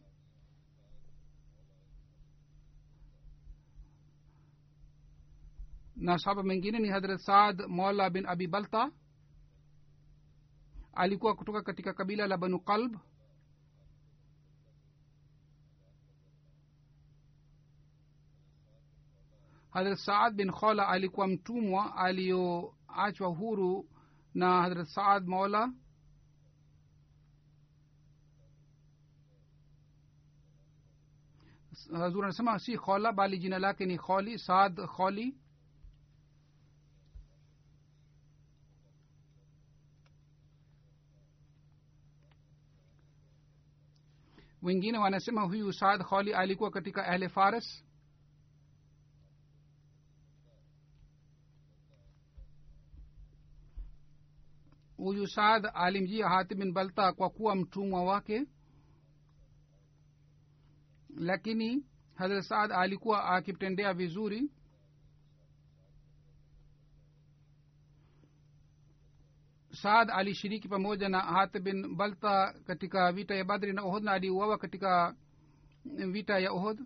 Na 5.97 6.19
sahaba 6.19 6.43
mengine 6.43 6.79
ni 6.79 6.89
hadrat 6.89 7.21
saad 7.21 7.63
mola 7.69 8.11
bin 8.11 8.27
abi 8.27 8.47
balta. 8.47 8.91
Alikuwa 10.95 11.35
kutoka 11.35 11.63
katika 11.63 11.93
kabila 11.95 12.27
la 12.27 12.37
banu 12.37 12.61
qalb 12.61 12.97
hadrat 19.77 19.99
saad 19.99 20.35
bin 20.37 20.51
khola 20.53 20.89
alikuwa 20.89 21.27
mtumwa 21.29 21.97
aliyoachwa 21.97 23.29
huru 23.29 23.89
na 24.35 24.63
hadrat 24.63 24.87
saad 24.89 25.27
mola 25.27 25.73
hazur 31.99 32.25
anasema 32.25 32.59
si 32.59 32.77
khola 32.77 33.13
bali 33.13 33.39
jina 33.39 33.59
lake 33.59 33.85
ni 33.87 33.97
kholi 33.99 34.39
saad 34.39 34.75
kholi 34.95 35.27
wengine 44.63 44.99
wanasema 44.99 45.43
huyu 45.43 45.73
saad 45.73 46.03
kholi 46.05 46.35
alikuwa 46.35 46.71
katika 46.71 47.07
ahle 47.07 47.29
fares 47.29 47.85
huyu 55.07 55.27
saad 55.27 55.71
alimjia 55.75 56.29
hatib 56.29 56.59
bin 56.59 56.73
balta 56.73 57.13
kwa 57.13 57.31
kuwa 57.31 57.57
mtumwa 57.57 58.05
wake. 58.05 58.47
Lakini 61.17 61.85
hazrat 62.15 62.45
saad 62.45 62.73
alikuwa 62.73 63.25
akimtendea 63.25 63.95
vizuri. 63.95 64.51
Saad 69.73 70.11
alishiriki 70.11 70.69
pamoja 70.69 71.09
na 71.09 71.21
hat 71.21 71.59
bin 71.59 71.97
balta 71.97 72.55
katika 72.67 73.13
vita 73.13 73.35
ya 73.35 73.45
badri 73.45 73.73
na 73.73 73.83
ohod 73.83 74.03
na 74.05 74.13
aliuawa 74.13 74.59
katika 74.59 75.17
vita 75.85 76.39
ya 76.39 76.53
ohod 76.53 76.79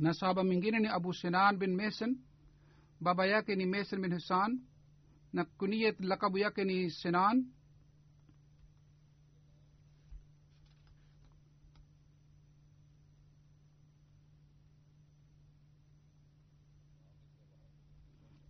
na 0.00 0.14
sahaba 0.14 0.44
mwingine 0.44 0.78
ni 0.78 0.88
abu 0.88 1.14
sinan 1.14 1.56
bin 1.58 1.74
mesen 1.76 2.18
baba 3.00 3.26
yake 3.26 3.56
ni 3.56 3.66
mesen 3.66 4.00
bin 4.02 4.12
husan 4.14 4.60
na 5.32 5.44
kuniyet 5.44 6.00
lakabu 6.00 6.38
yake 6.38 6.64
ni 6.64 6.90
sinan. 6.90 7.46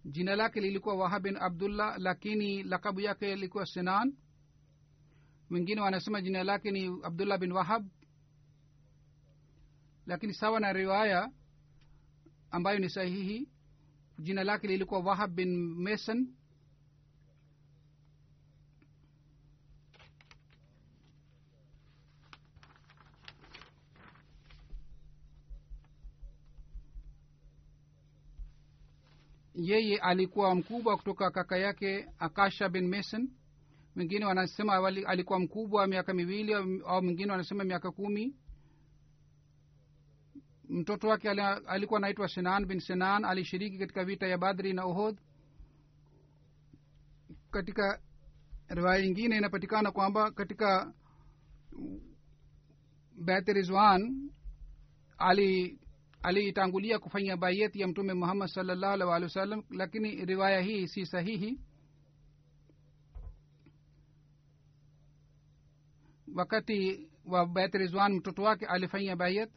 Jina 0.04 0.36
lake 0.36 0.60
lilikuwa 0.60 0.94
waha 0.94 1.20
bin 1.20 1.36
abdullah 1.36 1.98
lakini 1.98 2.62
lakabu 2.62 3.00
yake 3.00 3.32
ilikuwa 3.32 3.66
sinan. 3.66 4.16
Wengine 5.50 5.80
wanasema 5.80 6.20
jina 6.22 6.44
lake 6.44 6.70
ni 6.70 7.00
abdullah 7.02 7.38
bin 7.38 7.52
wahab. 7.52 7.88
Lakini 10.06 10.34
sawa 10.34 10.60
na 10.60 10.72
riwaya 10.72 11.30
ambayo 12.50 12.78
ni 12.78 12.90
sahihi. 12.90 13.48
Jina 14.18 14.44
lake 14.44 14.66
lilikuwa 14.66 15.00
wahab 15.00 15.34
bin 15.34 15.56
mason. 15.74 16.28
Yeye 29.54 29.98
alikuwa 29.98 30.54
mkubwa 30.54 30.96
kutoka 30.96 31.30
kaka 31.30 31.58
yake 31.58 32.06
akasha 32.18 32.68
bin 32.68 32.88
mason. 32.88 33.30
Wengine 33.96 34.24
wanasema 34.24 34.86
alikuwa 35.06 35.38
mkubwa 35.40 35.86
miaka 35.86 36.14
miwili 36.14 36.54
au 36.86 37.02
mwingine 37.02 37.30
wanasema 37.32 37.64
miaka 37.64 37.90
kumi 37.90 38.34
mtoto 40.70 41.08
wake 41.08 41.28
alikuwa 41.66 41.98
anaitwa 41.98 42.28
sinan 42.28 42.66
bin 42.66 42.80
sinan 42.80 43.24
alishiriki 43.24 43.78
katika 43.78 44.04
vita 44.04 44.26
ya 44.26 44.38
badri 44.38 44.72
na 44.72 44.86
uhud. 44.86 45.18
Katika 47.50 48.00
riwaya 48.68 49.04
ingine 49.04 49.36
inapatikana 49.36 49.90
kwamba 49.92 50.30
katika 50.30 50.92
bet 53.24 53.48
rizwan 53.48 54.30
ali 55.18 55.78
aliitangulia 56.22 56.98
kufanya 56.98 57.36
bayeti 57.36 57.80
ya 57.80 57.88
mtume 57.88 58.14
muhammad 58.14 58.48
salllahu 58.48 58.92
alih 58.92 59.08
walih 59.08 59.24
wasallam 59.28 59.62
lakini 59.70 60.24
riwaya 60.24 60.60
hii 60.60 60.86
si 60.86 61.06
sahihi. 61.06 61.60
Wakati 66.34 67.08
wa 67.24 67.46
bayat 67.46 67.74
rizwan 67.74 68.12
mtoto 68.14 68.42
wake 68.42 68.66
alifanya 68.66 69.16
bayat 69.16 69.50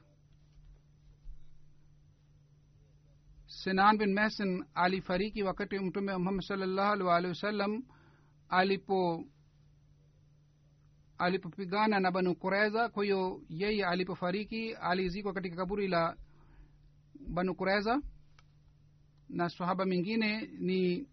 sinan 3.63 3.97
bin 3.97 4.13
mehsin 4.13 4.65
alifariki 4.73 5.43
wakati 5.43 5.79
mtume 5.79 6.17
muhammad 6.17 6.43
salllahu 6.45 6.91
alih 6.93 7.05
walih 7.07 7.29
wasallam 7.29 7.83
alipo 8.49 9.25
alipopigana 11.17 11.99
na 11.99 12.11
banu 12.11 12.35
kureza 12.35 12.89
kwa 12.89 13.03
hiyo 13.03 13.41
yeye 13.49 13.85
alipofariki 13.85 14.73
alizikwa 14.73 15.33
katika 15.33 15.55
kaburi 15.55 15.87
la 15.87 16.17
banu 17.29 17.55
kureza 17.55 18.01
na 19.29 19.49
sahaba 19.49 19.85
mingine 19.85 20.41
ni 20.59 21.07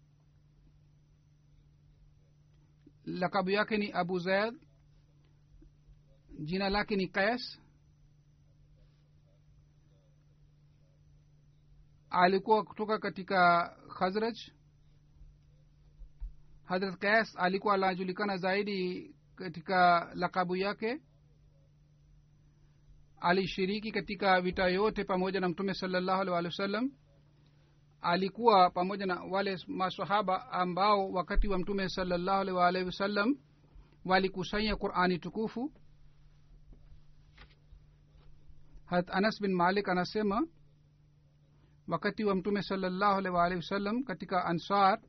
lakabu 3.05 3.49
yake 3.49 3.77
ni 3.77 3.91
abu 3.91 4.19
zaid 4.19 4.53
jina 6.39 6.69
lake 6.69 6.95
ni 6.95 7.07
kais 7.07 7.60
alikuwa 12.11 12.63
kutoka 12.63 12.99
katika 12.99 13.69
khazraj? 13.99 14.37
Hadrat 16.63 16.97
kas 16.99 17.35
alikuwa 17.37 17.73
anajulikana 17.73 18.37
zaidi 18.37 19.11
katika 19.35 20.11
lakabu 20.15 20.55
yake? 20.55 21.01
Alishiriki 23.19 23.91
katika 23.91 24.41
vita 24.41 24.67
yote 24.67 25.03
pamoja 25.03 25.39
na 25.39 25.49
mtume 25.49 25.73
salallahu 25.73 26.21
alih 26.21 26.33
walih 26.33 26.49
wa 26.51 26.57
sallam 26.57 26.91
alikuwa 28.01 28.69
pamoja 28.69 29.05
na 29.05 29.23
wale 29.23 29.57
masahaba 29.67 30.51
ambao 30.51 31.11
wakati 31.11 31.47
wa 31.47 31.57
mtume 31.59 31.89
salallahu 31.89 32.41
alih 32.41 32.55
waalihi 32.55 32.85
wasallam 32.85 33.35
walikusanya 34.05 34.75
qurani 34.75 35.19
tukufu? 35.19 35.71
Hat 38.85 39.09
anas 39.09 39.41
bin 39.41 39.53
malik 39.53 39.89
anasema 39.89 40.47
wakati 41.87 42.23
wa 42.23 42.35
mtume 42.35 42.61
salallahu 42.63 43.17
alih 43.17 43.33
waalihi 43.33 43.57
wasallam 43.57 44.03
katika 44.03 44.45
ansar 44.45 44.99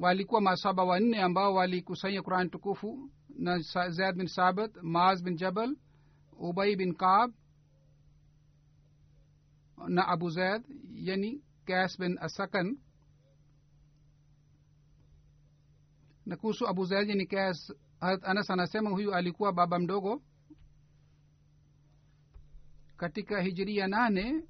walikuwa 0.00 0.40
masaba 0.40 0.84
wanne 0.84 1.22
ambao 1.22 1.54
walikusanya 1.54 2.22
quran 2.22 2.50
tukufu 2.50 3.10
na 3.28 3.58
zaid 3.88 4.16
bin 4.16 4.26
sabit 4.26 4.76
maaz 4.82 5.22
bin 5.22 5.36
jabal 5.36 5.76
ubai 6.38 6.76
bin 6.76 6.94
kaab 6.94 7.32
na 9.88 10.08
abu 10.08 10.30
zaid 10.30 10.62
yani 10.94 11.42
kas 11.66 11.98
bin 11.98 12.18
asakan 12.20 12.78
na 16.26 16.36
kuhusu 16.36 16.68
abu 16.68 16.84
zaid 16.84 17.08
yani 17.08 17.26
kas 17.26 17.72
Hazrat 18.00 18.24
anas 18.24 18.50
anasema 18.50 18.90
huyu 18.90 19.14
alikuwa 19.14 19.52
baba 19.52 19.78
mdogo 19.78 20.22
katika 23.02 23.40
hijiria 23.40 23.86
nane 23.88 24.42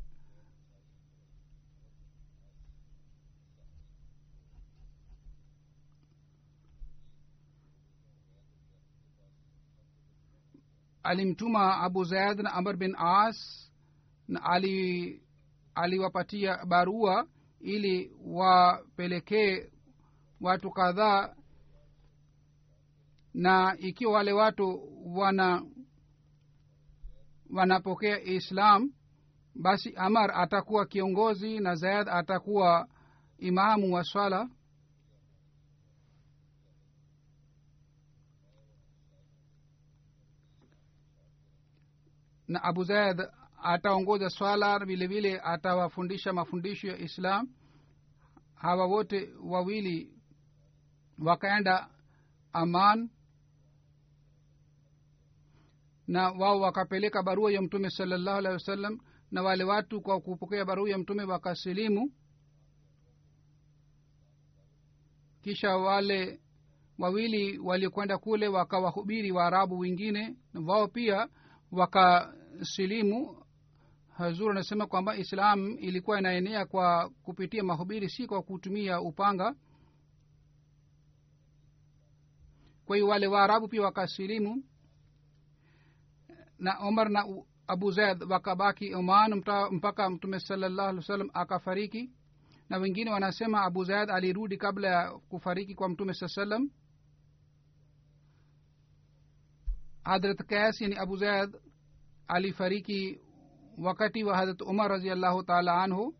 alimtuma 11.02 11.80
abu 11.80 12.04
zaid 12.04 12.40
na 12.40 12.52
amr 12.52 12.76
bin 12.76 12.94
as 12.98 13.70
na 14.28 14.42
ali 14.44 15.22
aliwapatia 15.74 16.64
barua 16.66 17.26
ili 17.60 18.12
wapelekee 18.24 19.70
watu 20.40 20.70
kadhaa 20.70 21.34
na 23.34 23.76
ikiwa 23.78 24.12
wale 24.12 24.32
watu 24.32 24.88
wana 25.18 25.62
wanapokea 27.52 28.20
islam 28.22 28.92
basi 29.54 29.94
amar 29.96 30.30
atakuwa 30.34 30.86
kiongozi 30.86 31.58
na 31.60 31.74
zayad 31.74 32.08
atakuwa 32.08 32.88
imamu 33.38 33.94
wa 33.94 34.04
swala. 34.04 34.48
Na 42.48 42.62
abu 42.62 42.84
zaid 42.84 43.22
ataongoza 43.62 44.30
swala 44.30 44.78
vile 44.78 45.06
vile 45.06 45.40
atawafundisha 45.40 46.32
mafundisho 46.32 46.88
ya 46.88 46.98
islam. 46.98 47.48
Hawa 48.54 48.86
wote 48.86 49.30
wawili 49.44 50.12
wakaenda 51.18 51.88
aman 52.52 53.10
na 56.12 56.30
wao 56.30 56.60
wakapeleka 56.60 57.22
barua 57.22 57.52
ya 57.52 57.62
mtume 57.62 57.90
salallahu 57.90 58.38
alehi 58.38 58.52
wasallam 58.54 58.98
na 59.30 59.42
wale 59.42 59.64
watu 59.64 60.00
kwa 60.00 60.20
kupokea 60.20 60.64
barua 60.64 60.90
ya 60.90 60.98
mtume 60.98 61.24
wakasilimu. 61.24 62.12
Kisha 65.42 65.76
wale 65.76 66.40
wawili 66.98 67.58
walikwenda 67.58 68.18
kule 68.18 68.48
wakawahubiri 68.48 69.32
waarabu 69.32 69.78
wengine 69.78 70.36
wao 70.66 70.88
pia 70.88 71.28
wakasilimu. 71.70 73.44
Hazur 74.08 74.50
anasema 74.50 74.86
kwamba 74.86 75.16
islam 75.16 75.76
ilikuwa 75.78 76.18
inaenea 76.18 76.66
kwa 76.66 77.10
kupitia 77.22 77.62
mahubiri 77.64 78.08
si 78.10 78.26
kwa 78.26 78.42
kutumia 78.42 79.00
upanga. 79.00 79.54
Kwa 82.84 82.96
hiyo 82.96 83.08
wale 83.08 83.26
waarabu 83.26 83.68
pia 83.68 83.82
wakasilimu 83.82 84.64
na 86.62 86.78
omar 86.78 87.10
na 87.10 87.24
abu 87.66 87.90
zaid 87.90 88.22
wakabaki 88.30 88.94
oman 88.94 89.34
mpaka 89.70 90.10
mtume 90.10 90.40
salallahu 90.40 90.88
alih 90.88 90.98
wa 91.00 91.06
sallam 91.06 91.30
akafariki. 91.34 92.10
Na 92.68 92.78
wengine 92.78 93.10
wanasema 93.10 93.62
abu 93.62 93.84
zaid 93.84 94.10
alirudi 94.10 94.56
kabla 94.56 94.88
ya 94.88 95.10
kufariki 95.28 95.74
kwa 95.74 95.88
mtume 95.88 96.14
saa 96.14 96.28
salam 96.28 96.70
hadrat 100.04 100.38
kas 100.46 100.80
yani 100.80 100.96
abu 100.96 101.16
zaid 101.16 101.50
alifariki 102.28 103.20
wakati 103.78 104.24
wa 104.24 104.36
hadrat 104.36 104.60
umar 104.62 104.90
raziallahu 104.90 105.42
taala 105.42 105.82
anhu. 105.82 106.14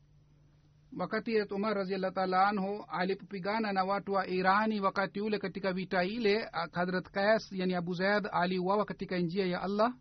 Wakati 0.99 1.32
hadrat 1.32 1.53
umar 1.53 1.74
raziallahu 1.74 2.14
taala 2.14 2.49
anhu 2.49 2.84
alipopigana 2.88 3.72
na 3.72 3.84
watu 3.84 4.12
wa 4.12 4.26
irani 4.26 4.80
wakati 4.80 5.20
ule 5.20 5.38
katika 5.38 5.72
vita 5.72 6.05
ile 6.05 6.49
hadrat 6.72 7.11
kas 7.11 7.53
yani 7.53 7.74
abu 7.74 7.95
zaid 7.95 8.28
aliuawa 8.32 8.84
katika 8.84 9.18
njia 9.18 9.47
ya 9.47 9.62
allah 9.62 9.95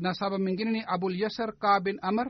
na 0.00 0.14
saba 0.14 0.38
mingine 0.38 0.70
ni 0.72 0.82
abulyasar 0.94 1.52
ka 1.60 1.80
bin 1.84 1.98
amr. 2.02 2.28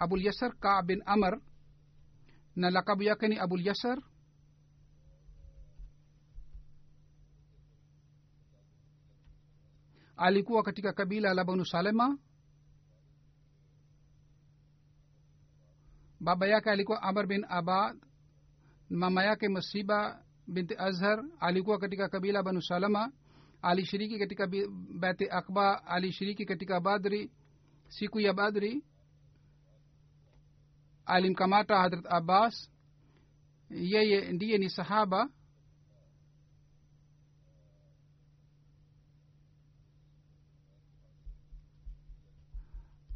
Abulyasar 0.00 0.52
ka 0.60 0.82
bin 0.82 1.02
amr. 1.06 1.36
Na 2.56 2.70
lakabu 2.70 3.02
yake 3.02 3.28
ni 3.28 3.36
abul 3.38 3.60
yasar 3.66 3.98
alikuwa 10.16 10.62
katika 10.62 10.92
kabila 10.92 11.34
la 11.34 11.44
banu 11.44 11.64
salema. 11.66 12.18
Baba 16.20 16.46
yake 16.46 16.70
alikuwa 16.70 17.02
amr 17.02 17.26
bin 17.26 17.44
abad. 17.48 17.96
Mama 18.90 19.24
yake 19.24 19.48
masiba 19.48 20.24
binti 20.48 20.74
azhar 20.78 21.24
alikuwa 21.40 21.78
katika 21.78 22.08
kabila 22.08 22.42
banu 22.42 22.62
salama 22.62 23.12
alishiriki 23.62 24.18
katika 24.18 24.48
bati 25.00 25.28
akba 25.30 25.86
alishiriki 25.86 26.46
katika 26.46 26.80
badri. 26.80 27.30
Siku 27.88 28.20
ya 28.20 28.32
badri 28.32 28.84
alimkamata 31.06 31.76
hadrat 31.78 32.06
abbas. 32.08 32.70
Yeye 33.70 34.32
ndiye 34.32 34.58
ni 34.58 34.70
sahaba. 34.70 35.28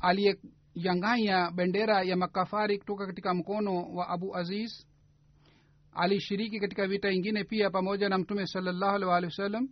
Aliyeyanganya 0.00 1.50
bendera 1.50 2.02
ya 2.02 2.16
makafari 2.16 2.78
kutoka 2.78 3.06
katika 3.06 3.34
mkono 3.34 3.82
wa 3.82 4.08
abu 4.08 4.36
aziz. 4.36 4.86
Alishiriki 5.92 6.60
katika 6.60 6.86
vita 6.86 7.10
ingine 7.10 7.44
pia 7.44 7.70
pamoja 7.70 8.08
na 8.08 8.18
mtume 8.18 8.46
salallahu 8.46 8.94
alih 8.94 9.08
wa 9.08 9.14
wasallam 9.14 9.68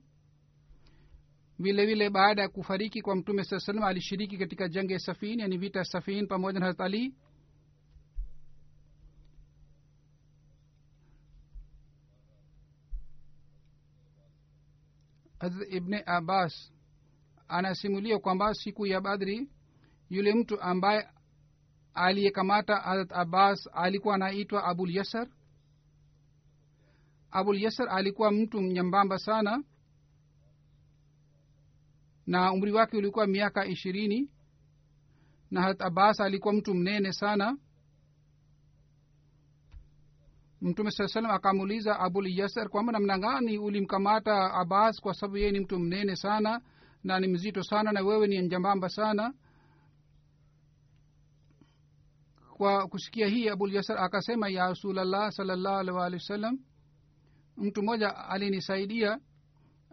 vile 1.58 1.86
vile 1.86 2.10
baada 2.10 2.42
ya 2.42 2.48
kufariki 2.48 3.02
kwa 3.02 3.16
mtume 3.16 3.44
saa 3.44 3.58
salam 3.58 3.84
alishiriki 3.84 4.38
katika 4.38 4.68
janga 4.68 4.92
ya 4.94 4.98
safin 5.00 5.40
yani 5.40 5.58
vita 5.58 5.78
ya 5.78 5.84
safin 5.84 6.26
pamoja 6.26 6.60
na 6.60 6.66
harat 6.66 6.80
ali. 6.80 7.14
Harat 15.40 15.68
ibni 15.72 16.02
abbas 16.06 16.72
anasimulia 17.48 18.18
kwamba 18.18 18.54
siku 18.54 18.86
ya 18.86 19.00
badri 19.00 19.48
yule 20.10 20.34
mtu 20.34 20.60
ambaye 20.60 21.08
aliyekamata 21.94 22.76
hazrat 22.76 23.12
abbas 23.12 23.68
alikuwa 23.72 24.14
anaitwa 24.14 24.64
abul 24.64 24.96
yasar. 24.96 25.28
Abul 27.30 27.62
yasar 27.62 27.88
alikuwa 27.88 28.30
mtu 28.32 28.60
mnyambamba 28.62 29.18
sana 29.18 29.62
na 32.28 32.52
umri 32.52 32.72
wake 32.72 32.96
ulikuwa 32.96 33.26
miaka 33.26 33.66
ishirini 33.66 34.30
na 35.50 35.60
harat 35.62 35.82
abbas 35.82 36.20
alikuwa 36.20 36.54
mtu 36.54 36.74
mnene 36.74 37.12
sana. 37.12 37.58
Mtume 40.60 40.90
saa 40.90 41.06
salam 41.08 41.30
akamuuliza 41.30 42.00
abul 42.00 42.38
yasar 42.38 42.68
kwamba 42.68 42.92
namna 42.92 43.18
gani 43.18 43.58
ulimkamata 43.58 44.54
abbas 44.54 45.00
kwa 45.00 45.14
sababu 45.14 45.36
yeye 45.36 45.50
ni 45.52 45.60
mtu 45.60 45.78
mnene 45.78 46.16
sana 46.16 46.60
na 47.04 47.20
ni 47.20 47.28
mzito 47.28 47.62
sana 47.62 47.92
na 47.92 48.00
wewe 48.02 48.26
ni 48.26 48.42
njambamba 48.42 48.88
sana. 48.88 49.34
Kwa 52.56 52.88
kusikia 52.88 53.26
hii 53.26 53.48
abul 53.48 53.74
yasar 53.74 53.98
akasema 53.98 54.48
ya 54.48 54.66
rasulllah 54.68 55.30
salllahu 55.32 55.78
alih 55.78 55.94
wa 55.94 56.20
sallam 56.20 56.58
mtu 57.56 57.82
mmoja 57.82 58.16
alinisaidia 58.16 59.20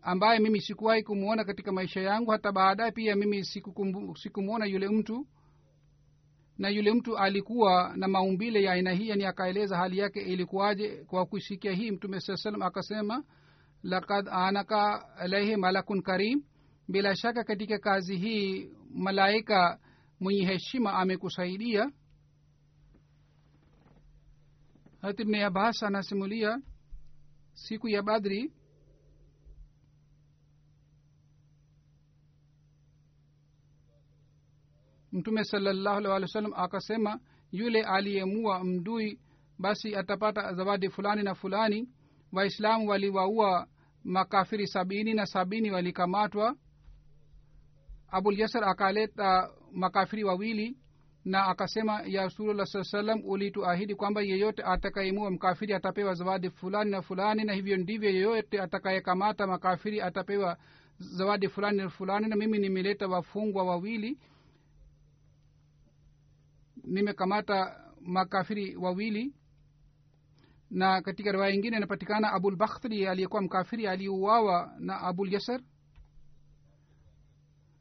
ambaye 0.06 0.40
mimi 0.40 0.62
sikuwahi 0.62 1.04
kumwona 1.04 1.44
katika 1.44 1.72
maisha 1.72 2.02
yangu. 2.02 2.32
Hata 2.32 2.52
baadaye 2.52 2.92
pia 2.92 3.16
mimi 3.16 3.46
sikumwona 4.16 4.66
yule 4.66 4.88
mtu. 4.90 5.28
Na 6.58 6.70
yule 6.70 6.94
mtu 6.94 7.18
alikuwa 7.18 7.94
na 7.98 8.08
maumbile 8.08 8.64
ya 8.64 8.72
aina 8.72 8.92
hii 8.92 9.10
yani 9.10 9.26
akaeleza 9.26 9.78
hali 9.78 9.98
yake 9.98 10.22
ilikuwaje. 10.22 11.04
Kwa 11.08 11.26
kusikia 11.26 11.72
hii 11.72 11.92
mtume 11.92 12.20
saa 12.20 12.36
salam 12.36 12.62
akasema 12.62 13.24
lakad 13.84 14.30
anaka 14.32 15.10
alaihi 15.18 15.56
malakun 15.56 16.02
karim. 16.02 16.44
Bila 16.88 17.16
shaka 17.16 17.44
katika 17.44 17.80
kazi 17.80 18.18
hii 18.18 18.70
malaika 18.90 19.80
mwenye 20.20 20.46
heshima 20.46 20.94
amekusaidia. 20.94 21.92
Hat 25.02 25.20
abbas 25.46 25.84
anasimulia 25.84 26.60
siku 27.54 27.88
ya 27.88 28.04
badri 28.04 28.52
mtume 35.16 35.44
salallahu 35.44 35.98
alih 35.98 36.10
walih 36.10 36.24
wa 36.28 36.34
sallam 36.34 36.54
akasema 36.56 37.20
yule 37.52 37.82
aliyemua 37.84 38.64
mdui 38.64 39.20
basi 39.60 39.96
atapata 39.96 40.54
zawadi 40.54 40.90
fulani 40.90 41.24
na 41.24 41.36
fulani. 41.36 41.90
Waislamu 42.32 42.88
waliwaua 42.90 43.68
makafiri 44.04 44.68
sabini 44.68 45.14
na 45.14 45.26
sabini 45.26 45.72
walikamatwa. 45.72 46.56
Abulyasar 48.08 48.64
akaleta 48.64 49.50
makafiri 49.74 50.24
wawili 50.24 50.78
na 51.26 51.46
akasema 51.48 52.02
ya 52.06 52.24
rasulullah 52.24 52.66
saa 52.66 52.84
salam 52.84 53.22
ulituahidi 53.26 53.96
kwamba 53.96 54.22
yeyote 54.22 54.64
atakayemua 54.64 55.32
mkafiri 55.32 55.74
atapewa 55.74 56.14
zawadi 56.14 56.50
fulani 56.50 56.92
na 56.92 57.02
fulani 57.02 57.44
na 57.44 57.54
hivyo 57.54 57.78
ndivyo 57.78 58.10
yeyote 58.10 58.62
atakayekamata 58.62 59.48
makafiri 59.48 60.02
atapewa 60.02 60.58
zawadi 60.98 61.48
fulani 61.50 61.78
na 61.78 61.90
fulani 61.90 62.28
na 62.28 62.36
mimi 62.36 62.58
nimeleta 62.60 63.08
wafungwa 63.08 63.64
wawili 63.64 64.18
nimekamata 66.86 67.82
makafiri 68.02 68.76
wawili 68.76 69.34
na 70.70 71.02
katika 71.02 71.32
riwaya 71.32 71.54
ingine 71.54 71.78
inapatikana 71.78 72.32
abul 72.34 72.56
bakhtri 72.56 73.08
aliyekuwa 73.08 73.42
mkafiri 73.42 73.88
aliuawa 73.88 74.74
na 74.80 75.02
abul 75.02 75.34
yasar 75.34 75.62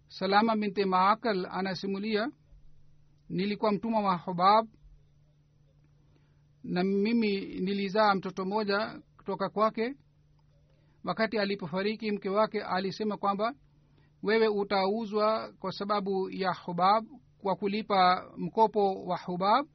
salama 0.09 0.57
binti 0.57 0.85
maakal 0.85 1.47
anasimulia 1.47 2.31
nilikuwa 3.29 3.73
mtumwa 3.73 4.03
wa 4.03 4.17
hubab 4.17 4.69
na 6.65 6.85
mimi 6.85 7.41
nilizaa 7.61 8.15
mtoto 8.15 8.45
mmoja 8.45 9.01
kutoka 9.17 9.49
kwake. 9.49 9.95
Wakati 11.05 11.39
alipofariki 11.39 12.13
mke 12.13 12.29
wake 12.29 12.63
alisema 12.63 13.17
kwamba 13.17 13.55
wewe 14.23 14.49
utauzwa 14.49 15.53
kwa 15.59 15.73
sababu 15.73 16.31
ya 16.31 16.55
hubab 16.55 17.07
kwa 17.45 17.57
kulipa 17.57 18.31
mkopo 18.37 19.05
wa 19.05 19.19
hubab 19.19 19.67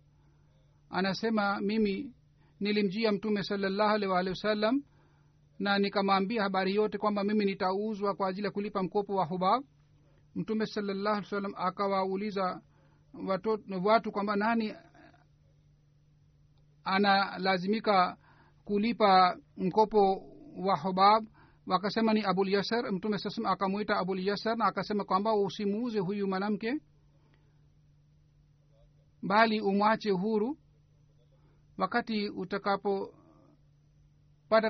anasema 0.89 1.61
mimi 1.61 2.13
nilimjia 2.59 3.11
mtume 3.11 3.43
salallahu 3.43 3.89
alih 3.91 4.09
waalihi 4.09 4.30
wasallam 4.30 4.84
na 5.59 5.80
nikamwambia 5.80 6.43
habari 6.43 6.76
yote 6.76 6.97
kwamba 6.97 7.24
mimi 7.24 7.45
nitauzwa 7.45 8.15
kwa 8.15 8.28
ajili 8.30 8.45
ya 8.45 8.51
kulipa 8.51 8.84
mkopo 8.84 9.15
wa 9.15 9.26
hubab. 9.26 9.63
Mtume 10.36 10.65
salallahu 10.65 11.15
alih 11.15 11.24
wasallam 11.24 11.53
akawauliza 11.57 12.61
watu, 13.84 14.11
kwamba 14.11 14.36
nani 14.36 14.74
analazimika 16.84 18.17
kulipa 18.65 19.38
mkopo 19.57 20.24
wa 20.57 20.78
hubab? 20.78 21.26
Wakasema 21.67 22.13
ni 22.13 22.24
abul 22.24 22.49
yasar 22.53 22.91
mtume 22.91 23.17
sasam 23.17 23.45
akamwita 23.45 23.97
abul 23.97 24.28
yasar 24.28 24.57
na 24.57 24.65
akasema 24.65 25.03
kwamba 25.03 25.36
usimuuze 25.36 25.99
huyu 25.99 26.28
mwanamke 26.28 26.80
bali 29.22 29.61
umwache 29.61 30.11
huru 30.11 30.57
wakati 31.78 32.30
utakapopata 32.30 33.11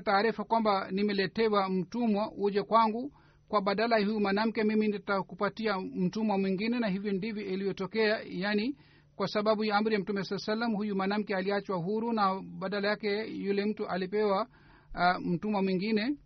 taarifa 0.03 0.43
kwamba 0.43 0.91
nimeletewa 0.91 1.69
mtumwa 1.69 2.31
uje 2.37 2.63
kwangu 2.63 3.13
kwa 3.47 3.61
badala 3.61 3.97
huyu 4.05 4.19
mwanamke 4.19 4.63
mimi 4.63 4.87
nitakupatia 4.87 5.79
mtumwa 5.79 6.37
mwingine 6.37 6.79
na 6.79 6.87
hivyo 6.87 7.11
ndivyo 7.11 7.43
iliyotokea 7.45 8.19
yani 8.25 8.77
kwa 9.15 9.27
sababu 9.27 9.63
ya 9.63 9.75
amri 9.75 9.93
ya 9.93 9.99
mtume 9.99 10.23
saa 10.23 10.37
salam 10.37 10.75
huyu 10.75 10.95
mwanamke 10.95 11.35
aliachwa 11.35 11.77
huru 11.77 12.13
na 12.13 12.41
badala 12.41 12.87
yake 12.87 13.25
yule 13.27 13.65
mtu 13.65 13.87
alipewa 13.87 14.47
uh, 14.95 15.17
mtumwa 15.25 15.61
mwingine. 15.63 16.17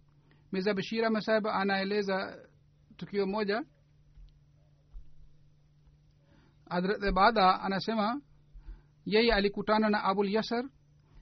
Meza 0.51 0.73
bishira 0.73 1.09
masaba 1.09 1.53
anaeleza 1.53 2.37
tukio 2.97 3.25
moja 3.27 3.63
hadrat 6.73 7.03
ibada 7.03 7.61
anasema 7.61 8.21
yeye 9.05 9.33
alikutana 9.33 9.89
na 9.89 10.03
abul 10.03 10.33
yasar 10.33 10.65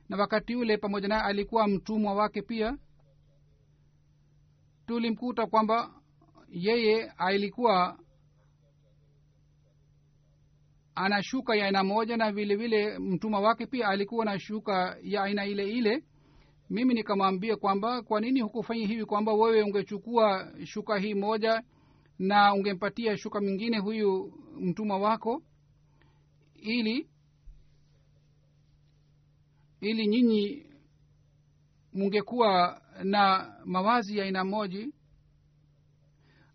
na 0.09 0.17
wakati 0.17 0.55
ule 0.55 0.77
pamoja 0.77 1.07
naye 1.07 1.21
alikuwa 1.21 1.67
mtumwa 1.67 2.13
wake 2.13 2.41
pia. 2.41 2.77
Tulimkuta 4.87 5.45
kwamba 5.47 5.91
yeye 6.49 7.11
alikuwa 7.17 7.99
ana 10.95 11.23
shuka 11.23 11.55
ya 11.55 11.65
aina 11.65 11.83
moja 11.83 12.17
na 12.17 12.31
vile 12.31 12.55
vile 12.55 12.99
mtumwa 12.99 13.39
wake 13.39 13.65
pia 13.65 13.87
alikuwa 13.87 14.25
na 14.25 14.39
shuka 14.39 14.97
ya 15.03 15.23
aina 15.23 15.45
ile 15.45 15.69
ile. 15.69 16.03
Mimi 16.69 16.93
nikamwambia 16.93 17.55
kwamba 17.55 18.01
kwa 18.01 18.21
nini 18.21 18.41
hukufanyi 18.41 18.85
hivi 18.85 19.05
kwamba 19.05 19.33
wewe 19.33 19.61
ungechukua 19.63 20.53
shuka 20.65 20.97
hii 20.97 21.13
moja 21.13 21.63
na 22.19 22.53
ungempatia 22.53 23.17
shuka 23.17 23.41
mwingine 23.41 23.77
huyu 23.77 24.33
mtumwa 24.59 24.97
wako 24.97 25.43
ili 26.55 27.09
ili 29.81 30.07
nyinyi 30.07 30.65
mungekuwa 31.93 32.81
na 33.03 33.53
mawazi 33.65 34.17
ya 34.17 34.25
aina 34.25 34.43
moji 34.45 34.93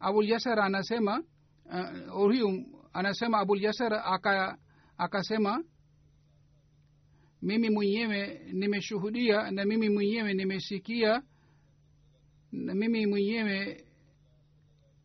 abul 0.01 0.33
anasema 0.61 1.23
uh, 1.65 2.11
huyu 2.13 2.67
anasema 2.93 3.39
abul 3.39 3.63
yasar 3.63 3.95
aka 3.95 4.59
akasema 4.99 5.65
mimi 7.43 7.71
mwenyewe 7.71 8.41
nimeshuhudia 8.53 9.51
na 9.51 9.65
mimi 9.65 9.89
mwenyewe 9.89 10.35
nimesikia 10.35 11.23
na 12.53 12.75
mimi 12.75 13.07
mwenyewe 13.07 13.86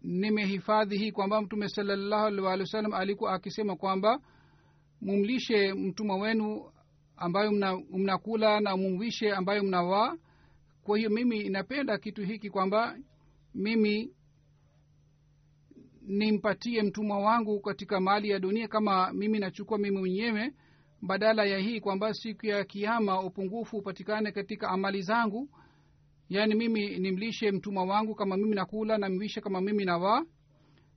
nimehifadhi 0.02 0.97
hii 0.97 1.12
kwamba 1.12 1.41
mtume 1.41 1.70
salallahu 1.70 2.26
alih 2.26 2.43
walih 2.43 2.62
wa 2.62 2.68
sallam 2.68 2.93
alikuwa 2.93 3.34
akisema 3.34 3.76
kwamba 3.76 4.20
mumlishe 5.02 5.74
mtumwa 5.74 6.18
wenu 6.18 6.72
ambayo 7.18 7.52
mnakula 7.91 8.60
mna 8.60 8.70
na 8.72 8.78
mumwishe 8.78 9.32
ambayo 9.32 9.64
mnawaa 9.64 10.16
kwa 10.84 10.97
hiyo 10.97 11.10
mimi 11.10 11.49
napenda 11.49 11.97
kitu 11.97 12.24
hiki 12.24 12.49
kwamba 12.49 12.97
mimi 13.56 14.14
nimpatie 16.02 16.84
mtumwa 16.84 17.20
wangu 17.20 17.60
katika 17.60 17.99
mali 17.99 18.30
ya 18.30 18.39
dunia 18.39 18.68
kama 18.68 19.14
mimi 19.14 19.39
nachukua 19.39 19.78
mimi 19.78 19.97
mwenyewe 19.97 20.54
badala 21.02 21.45
ya 21.45 21.58
hii 21.60 21.80
kwamba 21.80 22.14
siku 22.14 22.45
ya 22.45 22.64
kiama 22.64 23.22
upungufu 23.24 23.78
upatikane 23.78 24.32
katika 24.32 24.70
amali 24.70 25.02
zangu 25.02 25.49
yaani 26.32 26.55
mimi 26.55 26.99
nimlishe 26.99 27.51
mtumwa 27.51 27.84
wangu 27.84 28.15
kama 28.15 28.38
mimi 28.38 28.55
nakula 28.55 28.97
na 28.97 29.09
mwishe 29.09 29.41
kama 29.41 29.61
mimi 29.61 29.86
nawaa 29.86 30.23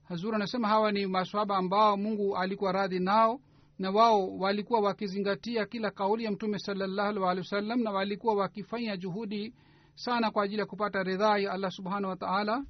hazur 0.03 0.35
anasema 0.35 0.67
hawa 0.67 0.91
ni 0.91 1.07
maswaba 1.07 1.57
ambao 1.57 1.97
mungu 1.97 2.37
alikuwa 2.37 2.71
radhi 2.71 2.99
nao 2.99 3.39
na 3.79 3.91
wao 3.91 4.37
walikuwa 4.37 4.79
wakizingatia 4.79 5.65
kila 5.65 5.91
kauli 5.91 6.23
ya 6.23 6.31
mtume 6.31 6.59
salallahu 6.59 7.09
alih 7.27 7.43
walih 7.51 7.77
na 7.83 7.91
walikuwa 7.91 8.35
wakifanya 8.35 8.97
juhudi 8.97 9.53
sana 9.95 10.31
kwa 10.31 10.43
ajili 10.43 10.59
ya 10.59 10.65
kupata 10.65 11.03
ridhaa 11.03 11.37
ya 11.37 11.51
allah 11.51 11.71
subhanahu 11.71 12.09
wa 12.09 12.15
taala. 12.15 12.65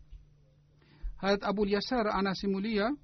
Harat 1.16 1.44
abulyasar 1.44 2.08
anasimulia 2.08 2.96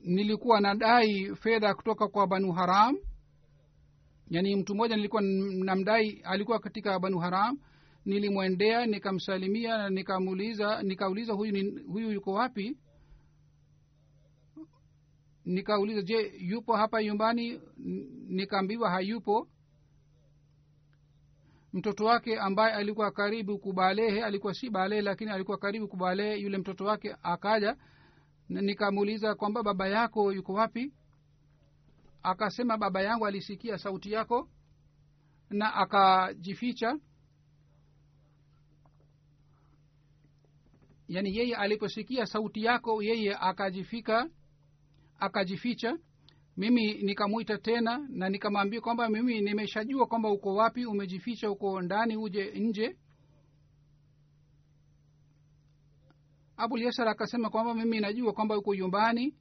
nilikuwa 0.00 0.60
nadai 0.60 1.34
fedha 1.36 1.74
kutoka 1.74 2.08
kwa 2.08 2.26
banu 2.26 2.52
haram 2.52 2.96
yaani 4.30 4.56
mtu 4.56 4.74
mmoja 4.74 4.96
nilikuwa 4.96 5.22
namdai 5.22 6.20
alikuwa 6.24 6.58
katika 6.58 6.98
banu 6.98 7.18
haram 7.18 7.58
nilimwendea 8.04 8.86
nikamsalimia 8.86 9.78
na 9.78 9.90
nikamuuliza 9.90 10.82
nikauliza 10.82 11.32
huyu, 11.32 11.52
ni, 11.52 11.80
huyu 11.82 12.10
yuko 12.12 12.32
wapi? 12.32 12.76
Nikauliza 15.44 16.02
je 16.02 16.32
yupo 16.38 16.76
hapa 16.76 17.02
nyumbani? 17.02 17.60
Nikaambiwa 18.28 18.90
hayupo. 18.90 19.48
Mtoto 21.72 22.04
wake 22.04 22.38
ambaye 22.38 22.74
alikuwa 22.74 23.10
karibu 23.10 23.58
kubalehe 23.58 24.24
alikuwa 24.24 24.54
si 24.54 24.70
balehe 24.70 25.02
lakini 25.02 25.30
alikuwa 25.30 25.58
karibu 25.58 25.88
kubalehe 25.88 26.36
yule 26.40 26.58
mtoto 26.58 26.84
wake 26.84 27.16
akaja 27.22 27.76
nikamuuliza 28.48 29.34
kwamba 29.34 29.62
baba 29.62 29.88
yako 29.88 30.32
yuko 30.32 30.52
wapi 30.52 30.92
akasema 32.26 32.78
baba 32.78 33.02
yangu 33.02 33.26
alisikia 33.26 33.78
sauti 33.78 34.12
yako 34.12 34.48
na 35.50 35.74
akajificha. 35.74 36.98
Yaani 41.08 41.36
yeye 41.36 41.56
aliposikia 41.56 42.26
sauti 42.26 42.64
yako 42.64 43.02
yeye 43.02 43.34
akajifika 43.40 44.30
akajificha. 45.18 45.98
Mimi 46.56 46.94
nikamwita 47.02 47.58
tena 47.58 48.06
na 48.08 48.28
nikamwambia 48.28 48.80
kwamba 48.80 49.08
mimi 49.08 49.40
nimeshajua 49.40 50.06
kwamba 50.06 50.30
uko 50.30 50.54
wapi 50.54 50.86
umejificha 50.86 51.50
uko 51.50 51.82
ndani 51.82 52.16
uje 52.16 52.50
nje. 52.50 52.96
Abul 56.56 56.82
yasar 56.82 57.08
akasema 57.08 57.50
kwamba 57.50 57.74
mimi 57.74 58.00
najua 58.00 58.32
kwamba 58.32 58.58
uko 58.58 58.74
nyumbani. 58.74 59.34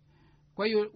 Kwa 0.56 0.66
hiyo 0.66 0.92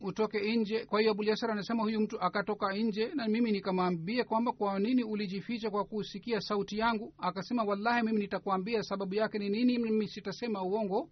utoke 0.00 0.56
nje. 0.56 0.84
Kwa 0.84 1.00
hiyo 1.00 1.12
abulyasar 1.12 1.50
anasema 1.50 1.82
huyu 1.82 2.00
mtu 2.00 2.20
akatoka 2.20 2.72
nje 2.76 3.08
na 3.14 3.28
mimi 3.28 3.52
nikamwambia 3.52 4.24
kwamba 4.24 4.52
kwa 4.52 4.78
nini 4.78 5.04
ulijificha 5.04 5.70
kwa 5.70 5.84
kusikia 5.84 6.40
sauti 6.40 6.78
yangu? 6.78 7.14
Akasema 7.18 7.64
wallahi 7.64 8.02
mimi 8.06 8.18
nitakwambia 8.20 8.82
sababu 8.82 9.14
yake 9.14 9.38
ni 9.38 9.48
nini? 9.48 9.78
Mimi 9.78 10.08
sitasema 10.08 10.62
uongo. 10.62 11.10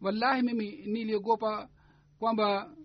Wallahi 0.00 0.42
mimi 0.42 0.70
niliogopa 0.86 1.68
kwamba 2.18 2.76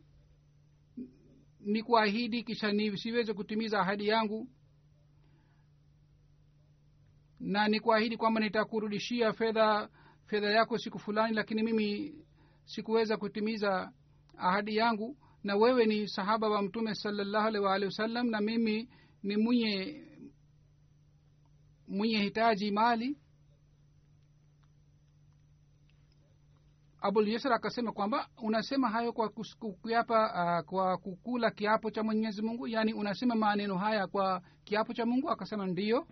nikuahidi 1.60 2.44
kisha 2.44 2.72
nisiweze 2.72 3.34
kutimiza 3.34 3.80
ahadi 3.80 4.08
yangu. 4.08 4.48
Na 7.40 7.68
nikuahidi 7.68 8.18
kwamba 8.18 8.40
nitakurudishia 8.42 9.34
fedha 9.34 9.90
fedha 10.26 10.50
yako 10.50 10.78
siku 10.78 11.00
fulani 11.00 11.36
lakini 11.36 11.64
mimi 11.64 12.16
sikuweza 12.66 13.18
kutimiza 13.18 13.92
ahadi 14.40 14.76
yangu 14.76 15.18
na 15.44 15.56
wewe 15.56 15.86
ni 15.86 16.08
sahaba 16.08 16.50
wa 16.50 16.62
mtume 16.62 16.96
salallahu 16.96 17.48
alih 17.48 17.62
waalihi 17.62 17.86
wasallam 17.86 18.30
na 18.30 18.42
mimi 18.42 18.90
ni 19.24 19.38
mwenye 19.38 20.04
mwenye 21.88 22.18
hitaji 22.18 22.72
mali. 22.72 23.18
Abul 27.02 27.40
akasema 27.52 27.92
kwamba 27.92 28.28
unasema 28.42 28.90
hayo 28.90 29.14
kwa 29.14 29.30
kuapa 29.82 30.60
uh, 30.60 30.66
kwa 30.70 30.98
kukula 30.98 31.52
kiapo 31.52 31.92
cha 31.92 32.04
mwenyezi 32.04 32.42
mungu 32.42 32.68
yaani 32.68 32.94
unasema 32.94 33.36
maneno 33.36 33.78
haya 33.78 34.08
kwa 34.08 34.42
kiapo 34.64 34.94
cha 34.94 35.06
mungu? 35.06 35.30
Akasema 35.30 35.66
ndiyo 35.68 36.08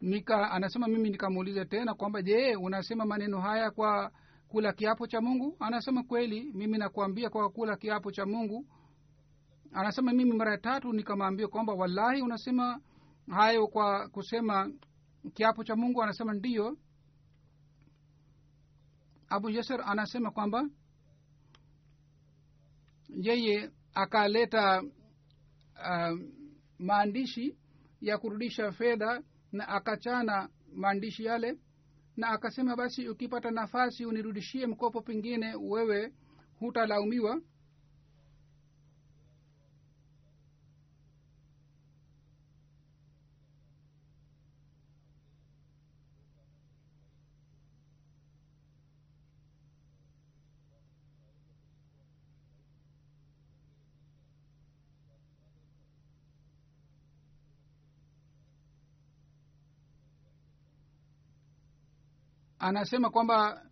nika 0.00 0.50
anasema 0.50 0.88
mimi 0.88 1.10
nikamuuliza 1.10 1.64
tena 1.64 1.94
kwamba 1.94 2.22
je 2.22 2.56
unasema 2.56 3.04
maneno 3.04 3.40
haya 3.40 3.70
kwa 3.70 4.10
kula 4.48 4.72
kiapo 4.72 5.06
cha 5.06 5.20
mungu. 5.20 5.56
Anasema 5.60 6.02
kweli 6.02 6.52
mimi 6.54 6.78
nakuambia 6.78 7.30
kwa 7.30 7.50
kula 7.50 7.76
kiapo 7.76 8.10
cha 8.12 8.26
mungu. 8.26 8.66
Anasema 9.72 10.12
mimi 10.12 10.32
mara 10.32 10.50
ya 10.52 10.58
tatu 10.58 10.92
nikamwambia 10.92 11.48
kwamba 11.48 11.72
wallahi 11.74 12.22
unasema 12.22 12.80
hayo 13.30 13.66
kwa 13.68 14.08
kusema 14.08 14.72
kiapo 15.34 15.64
cha 15.64 15.76
mungu. 15.76 16.02
Anasema 16.02 16.32
ndiyo. 16.34 16.78
Abu 19.28 19.50
yeser 19.50 19.80
anasema 19.86 20.30
kwamba 20.30 20.68
yeye 23.08 23.70
akaleta 23.94 24.82
uh, 24.82 26.20
maandishi 26.78 27.56
ya 28.00 28.18
kurudisha 28.18 28.72
fedha 28.72 29.22
na 29.52 29.68
akachana 29.68 30.48
maandishi 30.74 31.24
yale 31.24 31.58
na 32.16 32.28
akasema 32.28 32.76
basi 32.76 33.08
ukipata 33.08 33.50
nafasi 33.50 34.06
unirudishie 34.06 34.66
mkopo 34.66 35.00
pengine 35.00 35.54
wewe 35.54 36.12
hutalaumiwa 36.58 37.40
anasema 62.64 63.10
kwamba 63.10 63.62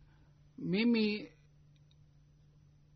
mimi 0.59 1.28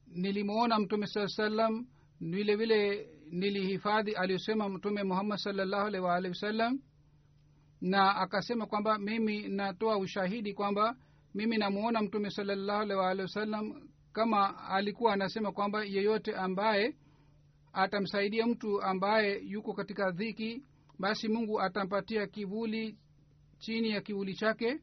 nilimwona 0.06 0.78
mtume 0.78 1.06
saa 1.06 1.26
salam 1.28 1.86
vile 2.20 2.56
vile 2.56 3.08
nilihifadhi 3.30 4.14
aliyosema 4.14 4.68
mtume 4.68 5.02
muhammad 5.02 5.38
salllahu 5.38 5.86
alaihi 5.86 6.06
waalihi 6.06 6.28
wasallam 6.28 6.80
na 7.80 8.16
akasema 8.16 8.66
kwamba 8.66 8.98
mimi 8.98 9.48
natoa 9.48 9.98
ushahidi 9.98 10.54
kwamba 10.54 10.96
mimi 11.34 11.56
namuona 11.58 12.02
mtume 12.02 12.30
salallahu 12.30 12.80
alaihi 12.82 13.00
waalihi 13.00 13.22
wasallam 13.22 13.88
kama 14.12 14.68
alikuwa 14.68 15.12
anasema 15.12 15.52
kwamba 15.52 15.84
yeyote 15.84 16.34
ambaye 16.36 16.96
atamsaidia 17.72 18.46
mtu 18.46 18.82
ambaye 18.82 19.40
yuko 19.44 19.74
katika 19.74 20.10
dhiki 20.10 20.62
basi 20.98 21.28
mungu 21.28 21.60
atampatia 21.60 22.26
kivuli 22.26 22.98
chini 23.58 23.90
ya 23.90 24.00
kivuli 24.00 24.34
chake 24.34 24.80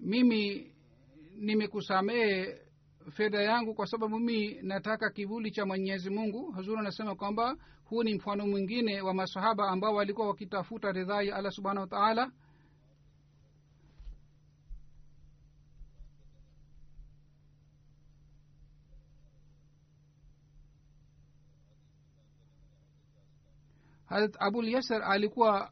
mimi 0.00 0.72
nimekusamehe 1.36 2.58
fedha 3.10 3.42
yangu 3.42 3.74
kwa 3.74 3.86
sababu 3.86 4.18
mimi 4.18 4.58
nataka 4.62 5.10
kivuli 5.10 5.50
cha 5.50 5.66
mwenyezi 5.66 6.10
mungu. 6.10 6.52
Huzuri 6.52 6.78
anasema 6.78 7.14
kwamba 7.14 7.56
huu 7.84 8.02
ni 8.02 8.14
mfano 8.14 8.46
mwingine 8.46 9.00
wa 9.00 9.14
masahaba 9.14 9.68
ambao 9.68 9.94
walikuwa 9.94 10.28
wakitafuta 10.28 10.92
ridhaa 10.92 11.22
ya 11.22 11.36
allah 11.36 11.52
subhanahu 11.52 11.80
wa 11.80 11.86
taala. 11.98 12.32
Harat 24.06 24.36
abul 24.40 24.68
yasar 24.68 25.02
alikuwa 25.02 25.70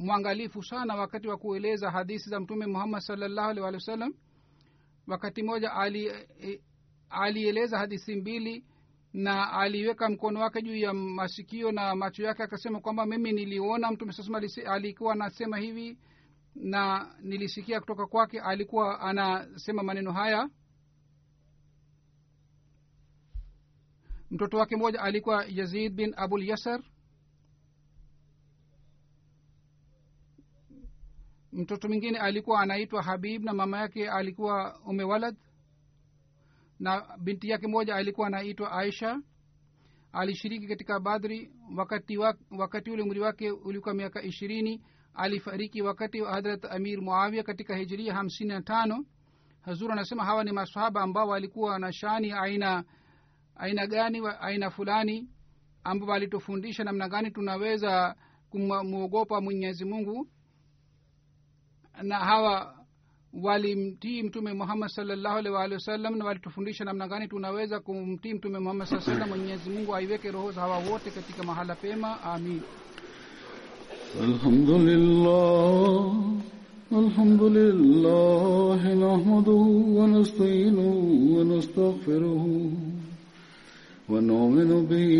mwangalifu 0.00 0.62
sana 0.62 0.94
wakati 0.94 1.28
wa 1.28 1.36
kueleza 1.36 1.90
hadithi 1.90 2.30
za 2.30 2.40
mtume 2.40 2.66
muhammad 2.66 3.00
salllahu 3.00 3.48
alih 3.50 3.62
walih 3.64 3.80
wa 3.80 3.86
sallam 3.86 4.14
wakati 5.06 5.42
mmoja 5.42 5.72
alieleza 7.10 7.76
ali 7.76 7.80
hadithi 7.80 8.16
mbili 8.16 8.64
na 9.12 9.52
aliweka 9.52 10.08
mkono 10.08 10.40
wake 10.40 10.62
juu 10.62 10.76
ya 10.76 10.94
masikio 10.94 11.72
na 11.72 11.94
macho 11.94 12.22
yake 12.22 12.42
akasema 12.42 12.80
kwamba 12.80 13.06
mimi 13.06 13.32
niliona 13.32 13.90
mtume 13.90 14.12
saa 14.12 14.40
alikuwa 14.66 15.12
anasema 15.12 15.58
hivi 15.58 15.98
na 16.54 17.14
nilisikia 17.22 17.80
kutoka 17.80 18.06
kwake 18.06 18.40
alikuwa 18.40 19.00
anasema 19.00 19.82
maneno 19.82 20.12
haya. 20.12 20.48
Mtoto 24.30 24.56
wake 24.56 24.76
mmoja 24.76 25.00
alikuwa 25.02 25.44
yazid 25.48 25.94
bin 25.94 26.14
abul 26.16 26.48
yasar 26.48 26.82
mtoto 31.52 31.88
mwingine 31.88 32.18
alikuwa 32.18 32.60
anaitwa 32.60 33.02
habib 33.02 33.44
na 33.44 33.52
mama 33.52 33.78
yake 33.80 34.10
alikuwa 34.10 34.80
umewalad 34.86 35.36
na 36.78 37.18
binti 37.18 37.48
yake 37.48 37.66
moja 37.66 37.94
alikuwa 37.94 38.26
anaitwa 38.26 38.72
aisha. 38.72 39.20
Alishiriki 40.12 40.66
katika 40.68 41.00
badri. 41.00 41.50
Wakati, 41.76 42.18
wa, 42.18 42.34
wakati 42.58 42.90
ule 42.90 43.02
umri 43.02 43.20
wake 43.20 43.50
ulikuwa 43.50 43.94
miaka 43.94 44.22
ishirini 44.22 44.82
alifariki 45.14 45.82
wakati 45.82 46.20
wa 46.20 46.32
hadrat 46.32 46.64
amir 46.64 47.00
muawia 47.02 47.42
katika 47.42 47.76
hijiria 47.76 48.14
hamsini 48.14 48.50
na 48.50 48.62
tano. 48.62 49.04
Hazur 49.60 49.92
anasema 49.92 50.24
hawa 50.24 50.44
ni 50.44 50.52
masahaba 50.52 51.00
ambao 51.02 51.28
walikuwa 51.28 51.78
na 51.78 51.92
shani 51.92 52.32
aina 52.32 52.84
aina 53.56 53.86
gani 53.86 54.22
aina 54.40 54.70
fulani 54.70 55.28
ambao 55.84 56.08
walitufundisha 56.08 56.84
namna 56.84 57.08
gani 57.08 57.30
tunaweza 57.30 58.16
kumwogopa 58.50 59.40
mwenyezi 59.40 59.84
mungu 59.84 60.28
na 62.03 62.15
hawa 62.15 62.75
walimtii 63.33 64.23
mtume 64.23 64.53
muhammad 64.53 64.89
salllahu 64.89 65.37
alih 65.37 65.53
waalihi 65.53 65.73
wasallam 65.73 66.17
na 66.17 66.25
walitufundisha 66.25 66.83
namna 66.85 67.07
gani 67.07 67.27
tunaweza 67.27 67.79
kumtii 67.79 68.33
mtume 68.33 68.59
muhammad 68.59 68.87
saa 68.87 68.99
salam 68.99 69.29
mwenyezi 69.29 69.69
mungu 69.69 69.95
aiweke 69.95 70.31
roho 70.31 70.51
za 70.51 70.61
hawa 70.61 70.77
wote 70.77 71.11
katika 71.11 71.43
mahala 71.43 71.75
pema 71.75 72.21
amin 72.23 72.61
الحمد 74.21 74.69
لله 74.69 76.13
الحمد 76.91 77.43
لله 77.43 78.81
نحمده 79.05 79.63
ونستعينه 79.97 80.93
ونستغفره 81.35 82.45
ونؤمن 84.09 84.71
به 84.89 85.11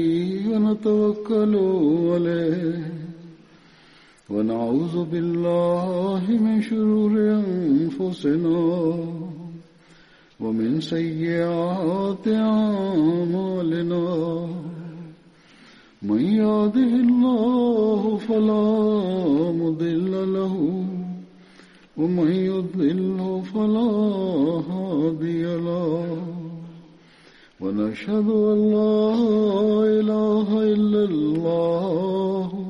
ونتوكل 0.52 1.54
عليه 2.14 2.99
ونعوذ 4.31 5.05
بالله 5.05 6.23
من 6.31 6.63
شرور 6.63 7.11
أنفسنا 7.43 8.61
ومن 10.41 10.81
سيئات 10.81 12.29
أعمالنا. 12.29 14.07
من 16.03 16.21
يهده 16.21 16.93
الله 17.07 18.17
فلا 18.17 18.71
مضل 19.53 20.33
له 20.33 20.85
ومن 21.97 22.31
يضلل 22.31 23.43
فلا 23.55 23.91
هادي 24.71 25.43
له. 25.43 26.17
ونشهد 27.61 28.29
أن 28.31 28.59
لا 28.71 29.15
إله 30.01 30.49
إلا 30.63 31.05
الله 31.05 32.70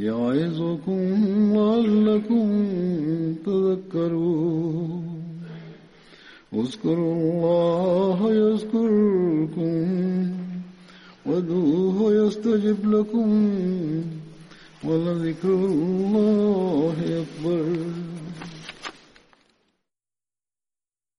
يعظكم 0.00 1.02
لعلكم 1.56 2.46
تذكرون. 3.46 5.04
اذكروا 6.54 7.14
الله 7.14 8.18
يذكركم 8.34 9.76
وادعوه 11.26 12.14
يستجب 12.14 12.90
لكم 12.94 13.50
ولذكر 14.84 15.54
الله 15.54 16.96
أكبر. 17.22 17.64